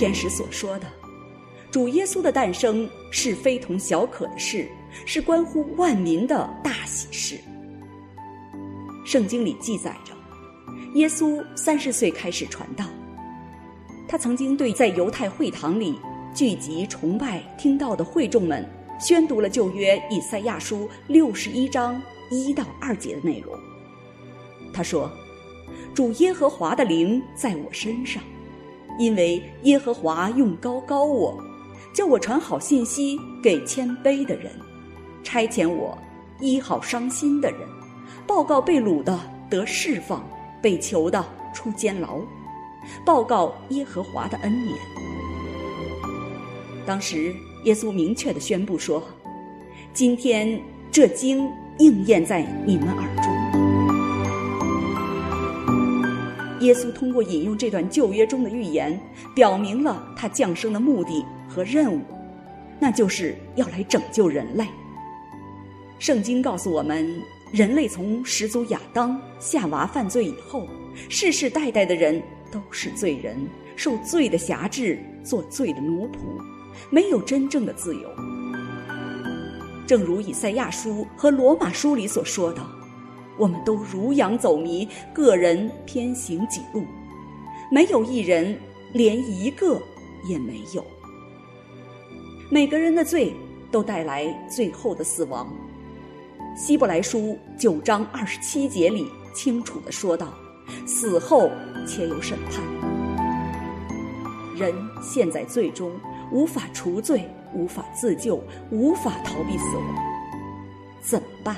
[0.00, 0.86] 天使所说的，
[1.70, 4.66] 主耶稣的诞生是非同小可的事，
[5.04, 7.38] 是关乎万民的大喜事。
[9.04, 10.14] 圣经里记载着，
[10.94, 12.86] 耶稣三十岁开始传道。
[14.08, 16.00] 他曾经对在犹太会堂里
[16.34, 18.66] 聚集崇拜听到的会众们
[18.98, 23.54] 宣读了旧约以赛亚书六十一章一到二节的内容。
[24.72, 25.10] 他说
[25.94, 28.22] ：“主耶和华的灵在我身上，
[28.98, 31.42] 因为耶和华用高高我，
[31.94, 34.52] 叫我传好信息给谦卑的人，
[35.22, 35.96] 差遣我
[36.40, 37.60] 医好伤心的人，
[38.26, 39.18] 报告被掳的
[39.48, 40.24] 得释放，
[40.60, 41.24] 被囚的
[41.54, 42.20] 出监牢。”
[43.04, 44.76] 报告耶和华的恩典。
[46.86, 47.32] 当时
[47.64, 49.02] 耶稣明确地宣布说
[49.92, 50.60] ：“今天
[50.90, 51.46] 这经
[51.78, 53.29] 应验在你们耳中。”
[56.60, 58.98] 耶稣通过引用这段旧约中的预言，
[59.34, 62.00] 表明了他降生的目的和任务，
[62.78, 64.66] 那就是要来拯救人类。
[65.98, 67.20] 圣经告诉我们，
[67.52, 70.66] 人类从始祖亚当、夏娃犯罪以后，
[71.08, 72.22] 世世代代的人。
[72.52, 76.16] 都是罪人，受罪的辖制，做罪的奴仆，
[76.90, 78.10] 没有真正的自由。
[79.86, 82.60] 正如以赛亚书和罗马书里所说的，
[83.40, 86.84] 我们都如羊走迷，个人偏行己路，
[87.70, 88.54] 没有一人，
[88.92, 89.80] 连一个
[90.28, 90.84] 也没有。
[92.50, 93.34] 每个人的罪
[93.70, 95.50] 都带来最后的死亡。
[96.54, 100.34] 希伯来书九章二十七节里清楚地说道。
[100.86, 101.50] 死后
[101.86, 102.62] 且有审判，
[104.56, 104.72] 人
[105.02, 105.90] 陷在罪中，
[106.30, 109.96] 无法除罪，无法自救，无法逃避死亡，
[111.00, 111.56] 怎么办？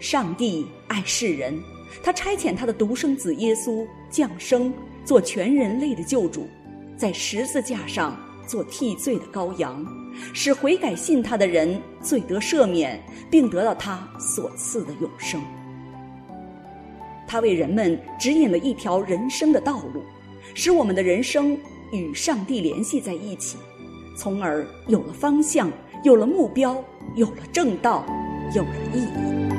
[0.00, 1.58] 上帝爱世人，
[2.02, 4.72] 他差遣他的独生子耶稣降生，
[5.04, 6.46] 做全人类的救主，
[6.96, 9.84] 在十字架上做替罪的羔羊，
[10.32, 15.40] 使悔改信他的人罪得赦免，并得到他所赐的永生。
[17.26, 20.02] 他为人们指引了一条人生的道路，
[20.54, 21.58] 使我们的人生
[21.92, 23.58] 与上帝联系在一起，
[24.16, 25.70] 从而有了方向，
[26.04, 26.82] 有了目标，
[27.16, 28.06] 有了正道，
[28.54, 29.57] 有了意义。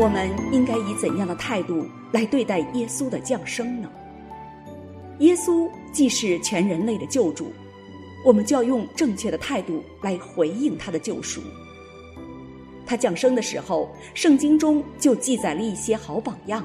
[0.00, 3.90] 我们应该以怎样的态度来对待耶稣的降生呢？
[5.18, 7.52] 耶稣既是全人类的救主，
[8.24, 11.40] 我们就要用正确的态度来回应他的救赎。
[12.86, 16.64] 他降生的时候，圣经中就记载了一些好榜样，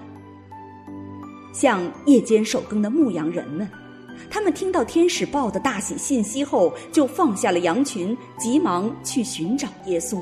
[1.51, 3.67] 像夜间守更的牧羊人们，
[4.29, 10.21] 他们听到天使报的大喜信息后，就放下了羊群，急忙去寻找耶稣。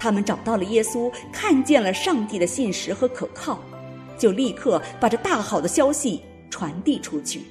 [0.00, 3.60] 他们找到了耶稣，看见了上帝的信实和可靠，
[4.16, 7.42] 就立刻把这大好的消息传递出去，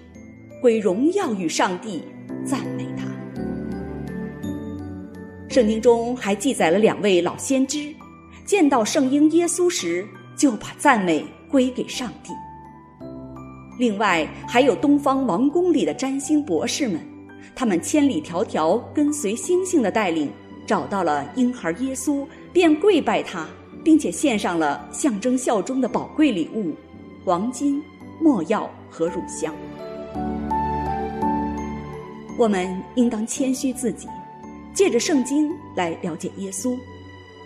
[0.59, 2.03] 归荣耀与上帝，
[2.43, 3.05] 赞美他。
[5.47, 7.93] 圣经中还记载了两位老先知，
[8.45, 10.03] 见到圣婴耶稣时，
[10.35, 12.33] 就把赞美归给上帝。
[13.77, 16.99] 另外，还有东方王宫里的占星博士们，
[17.55, 20.31] 他们千里迢迢跟随星星的带领，
[20.69, 23.47] 找到了婴孩耶稣，便跪拜他，
[23.83, 26.75] 并且献上了象征效忠的宝贵礼物——
[27.25, 27.81] 黄金、
[28.21, 29.51] 没药和乳香。
[32.37, 34.07] 我们应当谦虚自己，
[34.71, 36.77] 借着圣经来了解耶稣，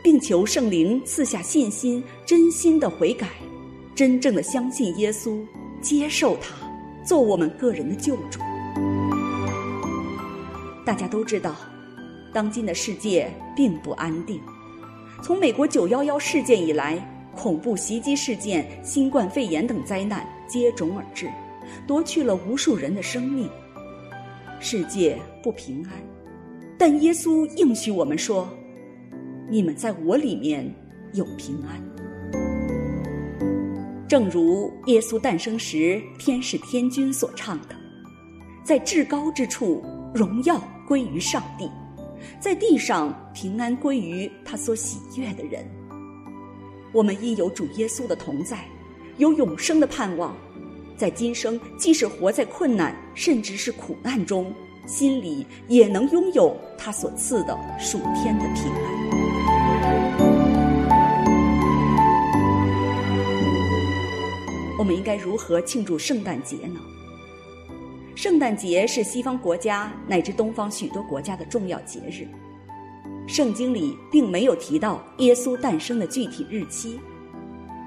[0.03, 3.29] 并求圣灵赐下信心，真心的悔改，
[3.95, 5.41] 真正的相信耶稣，
[5.81, 6.53] 接受他，
[7.05, 8.41] 做我们个人的救主。
[10.85, 11.55] 大家都知道，
[12.33, 14.41] 当今的世界并不安定。
[15.21, 16.97] 从美国九幺幺事件以来，
[17.35, 21.29] 恐怖袭击事件、新冠肺炎等灾难接踵而至，
[21.87, 23.49] 夺去了无数人的生命。
[24.59, 25.91] 世界不平安，
[26.77, 28.49] 但耶稣应许我们说
[29.49, 30.73] ：“你们在我里面
[31.13, 31.81] 有平安。”
[34.07, 37.75] 正如耶稣诞生时天使天君所唱的
[38.63, 41.69] ：“在至高之处，荣耀归于上帝。”
[42.39, 45.65] 在地上平安归于他所喜悦的人。
[46.91, 48.65] 我们因有主耶稣的同在，
[49.17, 50.35] 有永生的盼望，
[50.95, 54.53] 在今生即使活在困难甚至是苦难中，
[54.85, 59.03] 心里也能拥有他所赐的属天的平安。
[64.77, 66.79] 我们应该如何庆祝圣诞节呢？
[68.23, 72.25] 圣诞节是西方国家乃至东方许多国家的重要节日。
[73.27, 76.97] 圣经里并没有提到耶稣诞生的具体日期，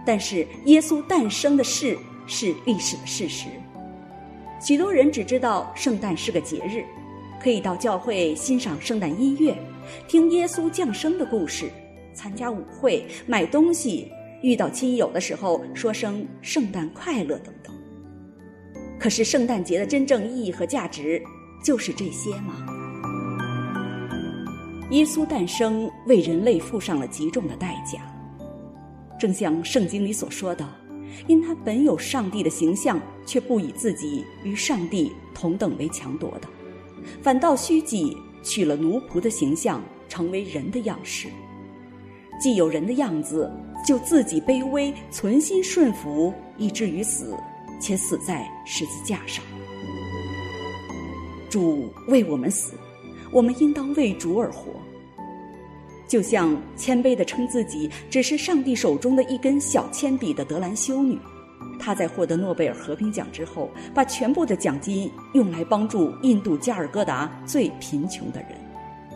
[0.05, 3.47] 但是耶稣诞生的事是历史的事实。
[4.61, 6.85] 许多人只知道圣诞是个节日，
[7.43, 9.57] 可以到教会欣赏圣诞音乐，
[10.07, 11.71] 听耶稣降生的故事，
[12.13, 14.13] 参加舞会，买东西，
[14.43, 17.75] 遇到亲友的时候说声圣诞快乐等等。
[18.99, 21.23] 可是圣诞节的真正意义和价值
[21.63, 22.55] 就是这些吗？
[24.91, 28.01] 耶稣诞生为人类付上了极重的代价，
[29.19, 30.65] 正像圣经里所说的
[31.27, 36.49] ：“因他本有上帝的形象，却不以自己与上帝同等为强夺的，
[37.21, 41.29] 反倒虚己，取了奴仆的形象，成为人的样式。
[42.41, 43.51] 既有人的样子，
[43.85, 47.37] 就自己卑微，存心顺服，以至于死。”
[47.79, 49.45] 且死在十字架上，
[51.49, 52.73] 主为我们死，
[53.31, 54.73] 我们应当为主而活。
[56.09, 61.19] 就像谦卑地称自己只是上帝手中的一根小铅笔的德兰修女，
[61.81, 68.51] 她在获得诺贝尔和平奖之后，把全部的奖金用来帮助印度加尔各答最贫穷的人，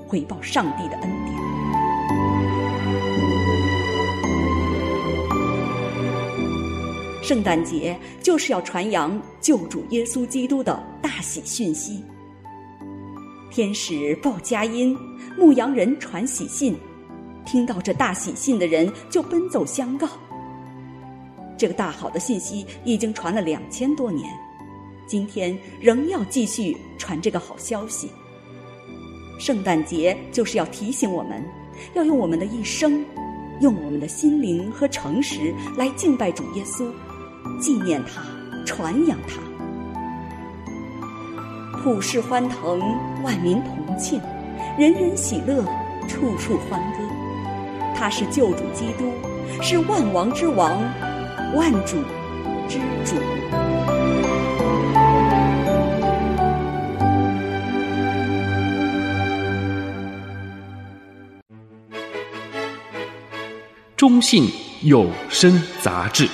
[0.07, 1.40] 回报上帝的恩典。
[7.31, 12.03] 圣诞节就是要传扬救主耶稣基督的大喜讯息。
[13.53, 14.99] 天使报佳音，
[15.39, 16.77] 牧羊人传喜信，
[17.47, 20.09] 听到这大喜信的人就奔走相告。
[21.57, 24.29] 这个大好的信息已经传了两千多年，
[25.07, 28.11] 今天仍要继续传这个好消息。
[29.39, 31.41] 圣诞节就是要提醒我们，
[31.95, 33.05] 要用我们的一生，
[33.61, 36.91] 用我们的心灵和诚实来敬拜主耶稣。
[37.61, 38.23] 纪念他，
[38.65, 39.41] 传扬他，
[41.79, 42.81] 普世欢腾，
[43.23, 44.21] 万民同庆，
[44.79, 45.65] 人人喜乐，
[46.09, 46.99] 处处欢歌。
[47.95, 49.13] 他是救主基督，
[49.63, 50.81] 是万王之王，
[51.55, 51.99] 万主
[52.69, 53.17] 之主。
[63.97, 66.27] 中信有声杂志。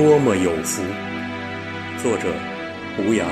[0.00, 0.80] 多么有福！
[2.00, 2.32] 作者：
[2.96, 3.26] 胡杨。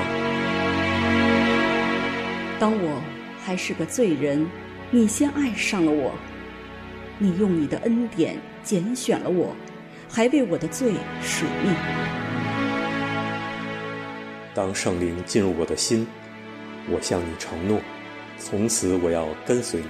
[2.59, 3.01] 当我
[3.41, 4.45] 还是个罪人，
[4.91, 6.13] 你先爱上了我，
[7.19, 9.55] 你用你的恩典拣选了我，
[10.09, 10.91] 还为我的罪
[11.21, 11.73] 舍命。
[14.53, 16.05] 当圣灵进入我的心，
[16.89, 17.79] 我向你承诺，
[18.37, 19.87] 从此我要跟随你。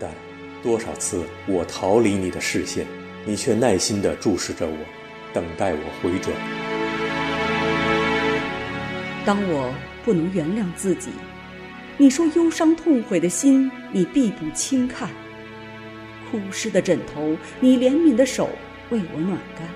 [0.00, 0.10] 但
[0.64, 2.84] 多少次我逃离你的视线，
[3.24, 4.76] 你却耐心地注视着我。
[5.32, 6.34] 等待我回转。
[9.24, 9.72] 当我
[10.04, 11.10] 不能原谅自己，
[11.96, 15.08] 你说忧伤痛悔的心，你必不轻看；
[16.30, 18.50] 枯湿的枕头，你怜悯的手
[18.90, 19.68] 为我暖干；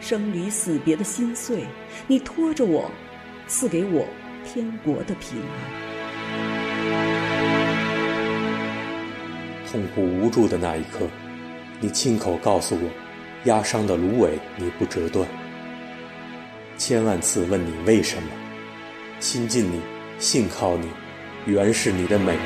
[0.00, 1.66] 生离死别的心碎，
[2.06, 2.90] 你拖着我，
[3.46, 4.06] 赐给我
[4.44, 5.46] 天国的平安。
[9.70, 11.06] 痛苦无助的那一刻，
[11.80, 13.11] 你亲口告诉我。
[13.44, 15.26] 压伤的芦苇你不折断。
[16.76, 18.28] 千万次问你为什么，
[19.18, 19.80] 亲近你，
[20.18, 20.88] 信靠你，
[21.46, 22.38] 原是你的美意。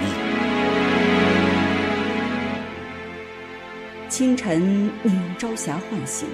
[4.09, 6.27] 清晨，你用朝霞唤醒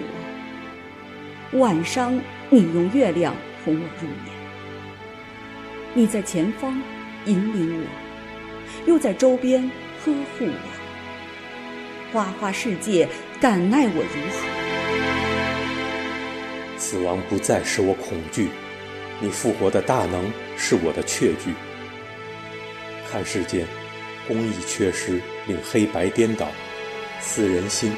[1.52, 3.34] 我；晚上，你用月亮
[3.64, 4.32] 哄我入眠。
[5.94, 6.80] 你在前方
[7.24, 7.86] 引领我，
[8.86, 9.62] 又在周边
[10.04, 12.12] 呵护我。
[12.12, 13.08] 花花世界，
[13.42, 14.38] 敢奈我如何？
[16.78, 18.50] 死亡不再使我恐惧，
[19.18, 21.52] 你复活的大能是我的确据。
[23.10, 23.66] 看世间，
[24.28, 26.46] 公义缺失，令黑白颠倒，
[27.20, 27.92] 死人心，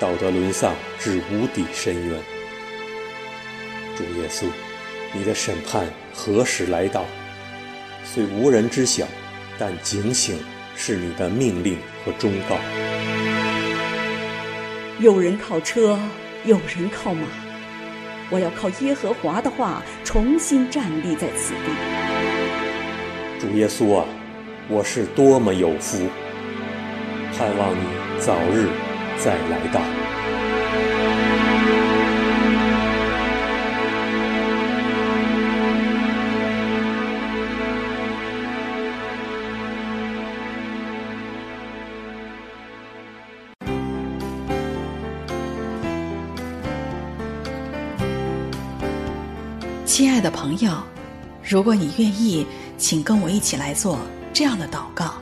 [0.00, 2.20] 道德沦丧，至无底深渊。
[3.96, 4.46] 主耶稣，
[5.12, 7.04] 你的审判何时来到？
[8.04, 9.06] 虽无人知晓，
[9.60, 10.40] 但警醒
[10.74, 12.58] 是你的命令和忠告。
[15.02, 15.98] 有人靠车，
[16.44, 17.26] 有人靠马。
[18.30, 23.40] 我要靠耶和华的话，重新站立在此地。
[23.40, 24.04] 主耶稣啊，
[24.68, 26.06] 我是多么有福，
[27.36, 27.84] 盼望你
[28.20, 28.68] 早日
[29.18, 30.01] 再来到。
[49.92, 50.72] 亲爱的朋友，
[51.46, 52.46] 如果你愿意，
[52.78, 53.98] 请跟我一起来做
[54.32, 55.12] 这样的祷告。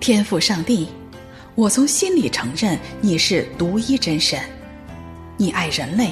[0.00, 0.88] 天父上帝，
[1.54, 4.40] 我从心里承认你是独一真神，
[5.36, 6.10] 你爱人类，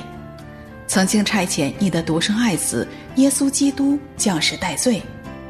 [0.86, 2.86] 曾经差遣你的独生爱子
[3.16, 5.02] 耶稣基督降世代罪，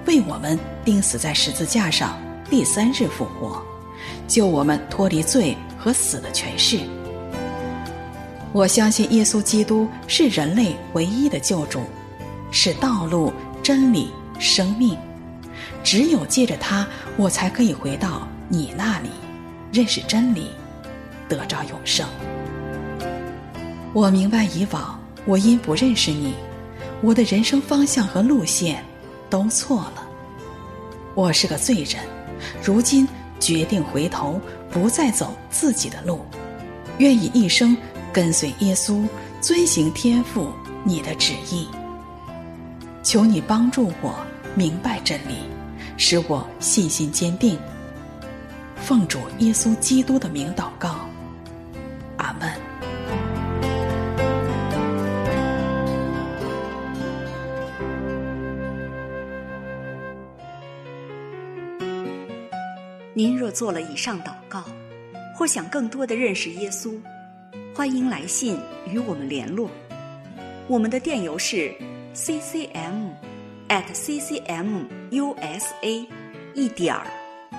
[0.06, 3.62] 为我们钉死在十字架上，第三日复活，
[4.26, 6.80] 救我们脱离罪和死的权势。
[8.52, 11.82] 我相信耶稣基督是人类唯一的救主，
[12.50, 13.32] 是道路、
[13.62, 14.96] 真理、生命。
[15.84, 16.86] 只有借着他，
[17.16, 19.10] 我才可以回到你那里，
[19.70, 20.50] 认识真理，
[21.28, 22.06] 得着永生。
[23.92, 26.32] 我明白以往我因不认识你，
[27.02, 28.82] 我的人生方向和路线
[29.28, 30.06] 都错了。
[31.14, 32.02] 我是个罪人，
[32.62, 33.06] 如今
[33.38, 34.40] 决定回头，
[34.70, 36.20] 不再走自己的路，
[36.96, 37.76] 愿意一生。
[38.18, 39.06] 跟随耶稣，
[39.40, 40.52] 遵行天父
[40.82, 41.68] 你的旨意。
[43.00, 44.12] 求你帮助我
[44.56, 45.36] 明白真理，
[45.96, 47.56] 使我信心坚定。
[48.74, 51.08] 奉主耶稣基督的名祷告，
[52.16, 52.50] 阿门。
[63.14, 64.64] 您若做了以上祷告，
[65.36, 66.92] 或想更多的认识耶稣。
[67.78, 68.58] 欢迎来信
[68.88, 69.70] 与我们联络，
[70.66, 71.72] 我们的电邮是
[72.12, 73.12] ccm
[73.68, 75.70] at ccmusa
[76.54, 76.96] 一点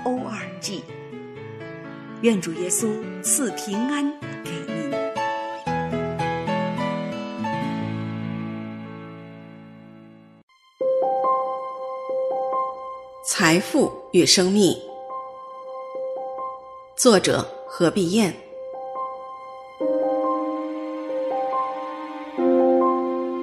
[0.04, 0.82] org。
[2.22, 4.12] 愿主耶稣赐平安
[4.44, 4.92] 给您。
[13.26, 14.78] 财富与生命，
[16.98, 18.49] 作者何必燕。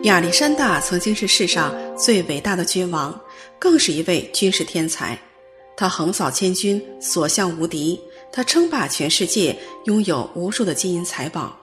[0.06, 3.20] 亚历山大曾经是世上最伟大的君王，
[3.58, 5.18] 更是一位军事天才。
[5.76, 8.00] 他横扫千军，所向无敌。
[8.30, 11.56] 他称霸全世界，拥有无数的金银财宝。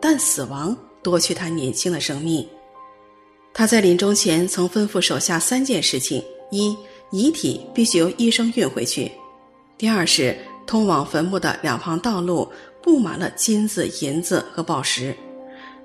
[0.00, 2.48] 但死亡夺去他年轻的生命。
[3.52, 6.74] 他在临终前曾吩咐手下三件事情：一、
[7.10, 9.10] 遗体必须由医生运回去；
[9.76, 10.34] 第二是
[10.66, 12.50] 通往坟墓的两旁道路
[12.82, 15.14] 布满了金子、银子和宝石。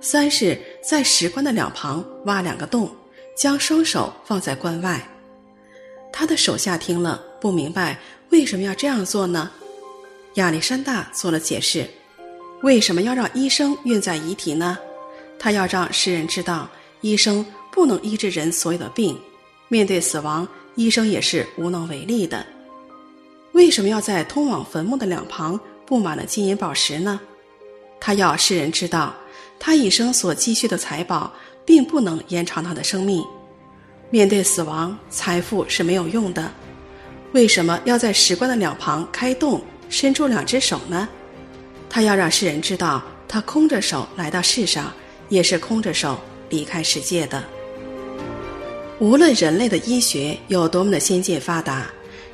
[0.01, 0.57] 三是，
[0.87, 2.95] 在石棺的两旁挖两个洞，
[3.35, 5.01] 将双手放在棺外。
[6.13, 7.97] 他的手下听了不明白
[8.29, 9.49] 为什么要这样做呢？
[10.35, 11.89] 亚历山大做了解释：
[12.61, 14.77] 为什么要让医生运载遗体呢？
[15.39, 16.69] 他要让世人知道，
[17.01, 19.19] 医生不能医治人所有的病，
[19.69, 22.45] 面对死亡，医生也是无能为力的。
[23.53, 27.19] 为什么要在通往坟墓的两旁布满了金银宝石呢？
[27.99, 29.15] 他要世人知道。
[29.59, 31.31] 他一生所积蓄的财宝，
[31.65, 33.25] 并不能延长他的生命。
[34.09, 36.51] 面对死亡，财富是没有用的。
[37.33, 41.07] 为什么要在石棺的两旁开洞，伸出两只手呢？
[41.89, 44.93] 他要让世人知道，他空着手来到世上，
[45.29, 47.43] 也是空着手离开世界的。
[48.99, 51.87] 无论人类的医学有多么的先进发达，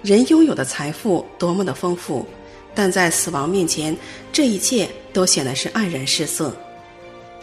[0.04, 2.28] 人拥有的财富多么的丰富，
[2.76, 3.96] 但在死亡面前，
[4.32, 6.56] 这一切都显得是黯然失色。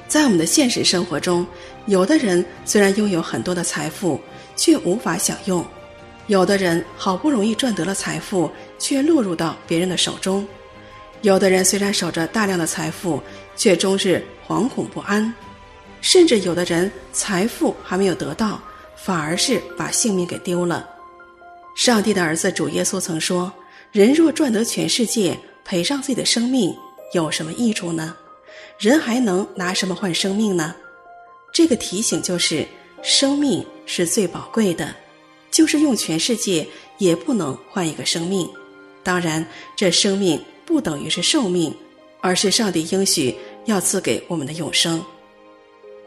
[0.09, 1.47] 在我们的现实生活中，
[1.87, 4.19] 有的人虽然拥有很多的财富，
[4.57, 5.63] 却无法享用；
[6.29, 10.43] 有的人好不容易赚得了财富，却落入到别人的手中；
[11.21, 13.23] 有的人虽然守着大量的财富，
[13.55, 15.31] 却终日惶恐不安；
[16.01, 18.59] 甚至有的人财富还没有得到，
[18.97, 20.89] 反而是把性命给丢了。
[21.77, 23.53] 上帝的儿子主耶稣曾说
[23.93, 26.75] ：“人若赚得全世界，赔上自己的生命，
[27.13, 28.17] 有什么益处呢？
[28.79, 30.75] 人还能拿什么换生命呢？”
[31.53, 32.67] 这个提醒就是，
[33.03, 34.95] 生命是最宝贵的，
[35.51, 36.67] 就是用全世界
[36.99, 38.49] 也不能换一个生命。
[39.03, 39.45] 当然，
[39.77, 41.75] 这生命不等于是寿命，
[42.21, 45.03] 而是上帝应许要赐给我们的永生。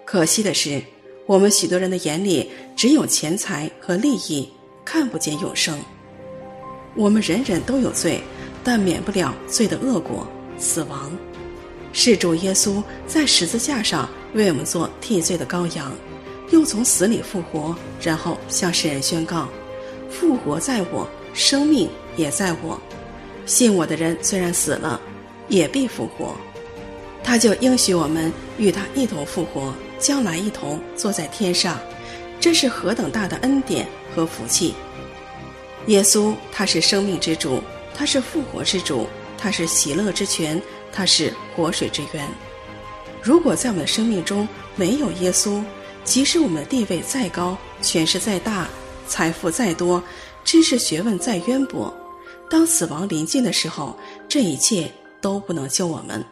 [0.05, 0.82] 可惜的是，
[1.26, 4.49] 我们许多人的眼里只有钱财和利益。
[4.84, 5.80] 看不见永生。
[6.95, 8.19] 我们人人都有罪，
[8.63, 11.15] 但免不了罪的恶果——死亡。
[11.94, 15.92] 是主耶稣在十字架上为我们做替罪的羔羊，
[16.52, 19.48] 又从死里复活，然后向世人宣告
[20.10, 22.80] ：“复活在我，生命也在我。
[23.46, 25.00] 信我的人虽然死了，
[25.48, 26.36] 也必复活。”
[27.24, 31.80] 他就应许我们与他一同复活，将来一同坐在天上。
[32.39, 33.88] 这是何等大的恩典！
[34.14, 34.74] 和福气，
[35.88, 37.64] 耶稣他是生命之主，
[37.96, 40.62] 他是复活之主，他是喜乐之泉，
[40.92, 42.28] 他是活水之源。
[43.22, 45.64] 如果在我们的生命中没有耶稣，
[46.04, 48.68] 即使我们的地位再高，权势再大，
[49.08, 50.04] 财富再多，
[50.44, 51.94] 知识学问再渊博，
[52.50, 56.24] 当死亡临近的时候，这一切都不能救我们，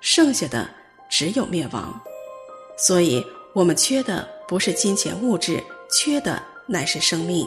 [0.00, 0.68] 剩下的
[1.08, 1.98] 只有灭亡。
[2.78, 6.42] 所以，我们缺的不是金钱物质，缺的。
[6.68, 7.46] 乃是生命。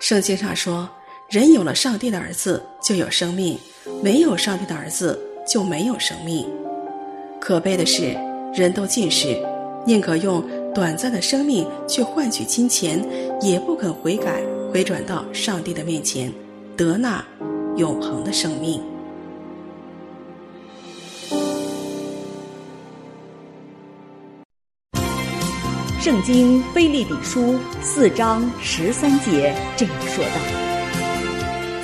[0.00, 0.90] 圣经上说
[1.30, 3.56] ：“人有了上帝的儿子，就有生命；
[4.02, 5.16] 没有上帝的儿子，
[5.48, 6.46] 就没有生命。”
[7.40, 8.14] 可悲的是，
[8.52, 9.40] 人都近视，
[9.86, 10.44] 宁可用
[10.74, 13.02] 短暂的生命去换取金钱，
[13.40, 14.42] 也不肯悔改，
[14.72, 16.32] 回转到上帝的面前，
[16.76, 17.24] 得那
[17.76, 18.82] 永恒的生命。
[26.00, 30.30] 圣经腓立比书四章十三节这样说道：“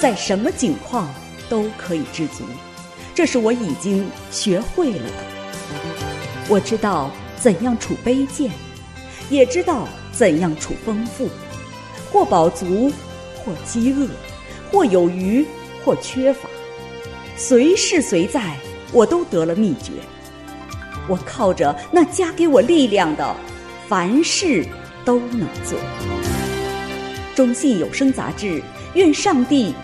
[0.00, 1.08] 在什么境况
[1.48, 2.42] 都可以知足，
[3.14, 5.12] 这是我已经学会了的。
[6.48, 8.50] 我知道怎样处卑贱，
[9.30, 11.28] 也知道怎样处丰富，
[12.10, 12.92] 或饱足，
[13.36, 14.08] 或饥饿，
[14.70, 15.46] 或有余，
[15.84, 16.48] 或缺乏，
[17.36, 18.56] 随事随在，
[18.92, 19.92] 我都得了秘诀。
[21.08, 23.34] 我靠着那加给我力量的。”
[23.86, 24.66] 凡事
[25.04, 25.78] 都能做。
[27.34, 28.62] 中信有声杂志，
[28.94, 29.74] 愿上帝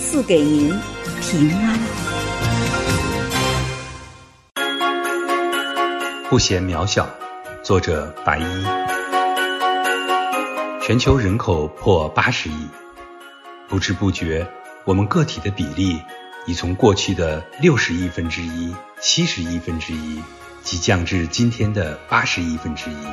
[0.00, 0.72] 赐给您
[1.20, 1.99] 平安。
[6.30, 7.10] 不嫌渺小，
[7.60, 8.44] 作者白衣。
[10.80, 12.68] 全球人口破八十亿，
[13.68, 14.46] 不知不觉，
[14.84, 16.00] 我们个体的比例
[16.46, 20.22] 已从过去的六十亿分之一、七十亿分之一，
[20.62, 23.06] 即降至今天的八十亿分之一。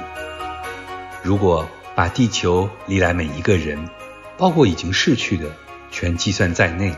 [1.23, 3.89] 如果把地球历来每一个人，
[4.37, 5.49] 包括已经逝去的，
[5.89, 6.93] 全计算在内，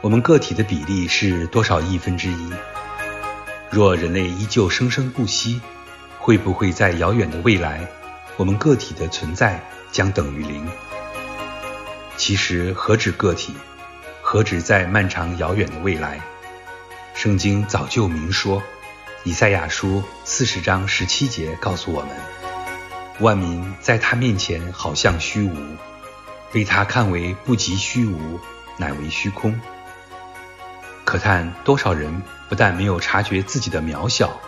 [0.00, 2.50] 我们个体的比例是多少亿分之一？
[3.74, 5.60] 若人类依旧生生不息，
[6.20, 7.84] 会不会在遥远的未来，
[8.36, 9.60] 我们个体的存在
[9.90, 10.64] 将等于零？
[12.16, 13.52] 其实何止个体，
[14.22, 16.20] 何止在漫长遥远的未来？
[17.14, 18.62] 圣经早就明说，
[19.24, 22.10] 以赛亚书四十章十七节告诉我们。
[23.18, 25.56] 万民在他面前好像虚无，
[26.52, 28.38] 被他看为不及虚无，
[28.76, 29.60] 乃为虚空。
[31.04, 32.22] 可叹多少人
[32.54, 34.40] 不但没有察觉自己的渺小，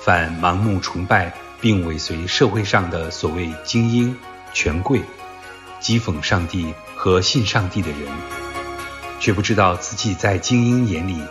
[0.00, 4.12] 反盲目崇拜并尾随社会上的所谓精英、
[4.52, 5.00] 权贵，
[5.80, 8.00] 讥讽上帝和信上帝的人，
[9.20, 11.22] 却不知道自己在精英眼里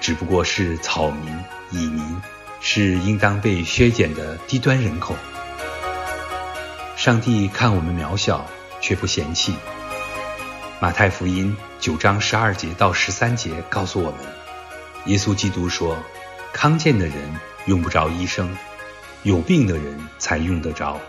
[0.00, 1.32] 只不过是草民、
[1.70, 2.20] 蚁民，
[2.60, 5.14] 是应当被削减的低端人口。
[6.96, 8.44] 上帝看我们渺小，
[8.80, 9.54] 却不嫌弃。
[10.80, 14.18] 马太福音九章十二节到十三节告诉我们，
[15.06, 15.96] 耶稣基督说
[16.52, 17.14] ：“康健的人
[17.66, 18.56] 用不着医生，
[19.22, 21.00] 有病的人才用得着。”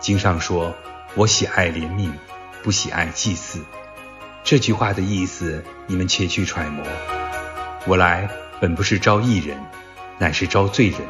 [0.00, 0.74] 经上说
[1.14, 2.10] ：“我喜爱怜悯，
[2.62, 3.64] 不喜爱祭祀。”
[4.44, 6.84] 这句话的意思，你们且去揣摩。
[7.86, 8.28] 我来
[8.60, 9.58] 本不是招义人，
[10.18, 11.00] 乃是招罪人。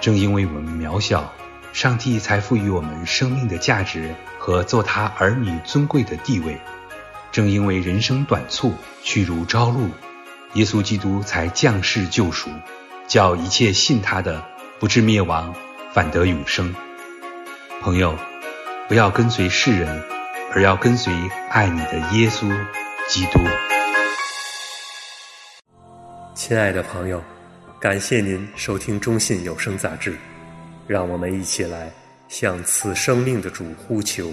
[0.00, 1.32] 正因为我们渺小。
[1.72, 6.60] 上帝才赋予我们生命的价值和做他儿女尊贵的地位，
[7.30, 8.74] 正因为人生短促，
[9.04, 9.88] 去如朝露，
[10.54, 12.50] 耶稣基督才降世救赎，
[13.06, 14.44] 叫一切信他的
[14.80, 15.54] 不至灭亡，
[15.92, 16.74] 反得永生。
[17.80, 18.18] 朋友，
[18.88, 20.02] 不要跟随世人，
[20.52, 21.12] 而要跟随
[21.50, 22.48] 爱你的耶稣
[23.08, 23.38] 基督。
[26.34, 27.22] 亲爱的朋友，
[27.80, 30.18] 感谢您收听中信有声杂志，
[30.88, 31.88] 让我们一起来
[32.28, 34.32] 向赐生命的主呼求。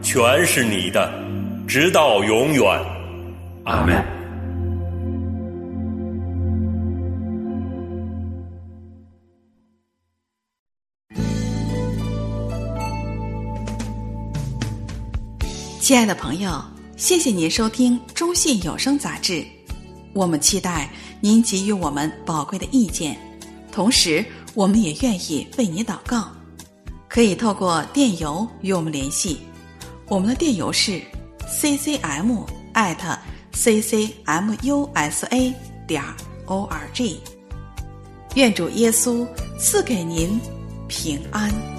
[0.00, 1.12] 全是你的，
[1.66, 2.64] 直到永远。
[3.64, 4.02] 阿门。
[15.80, 16.62] 亲爱的朋友，
[16.96, 19.44] 谢谢您收听中信有声杂志。
[20.14, 20.88] 我们期待
[21.20, 23.16] 您给予我们宝贵的意见，
[23.72, 24.24] 同时
[24.54, 26.28] 我们也愿意为您祷告。
[27.08, 29.40] 可以透过电邮与我们联系。
[30.08, 31.00] 我们的电邮是
[31.46, 32.44] ccm
[32.74, 33.18] at
[33.52, 35.54] ccmusa
[35.86, 36.02] 点
[36.46, 37.16] org。
[38.34, 39.26] 愿主耶稣
[39.58, 40.40] 赐给您
[40.88, 41.77] 平安。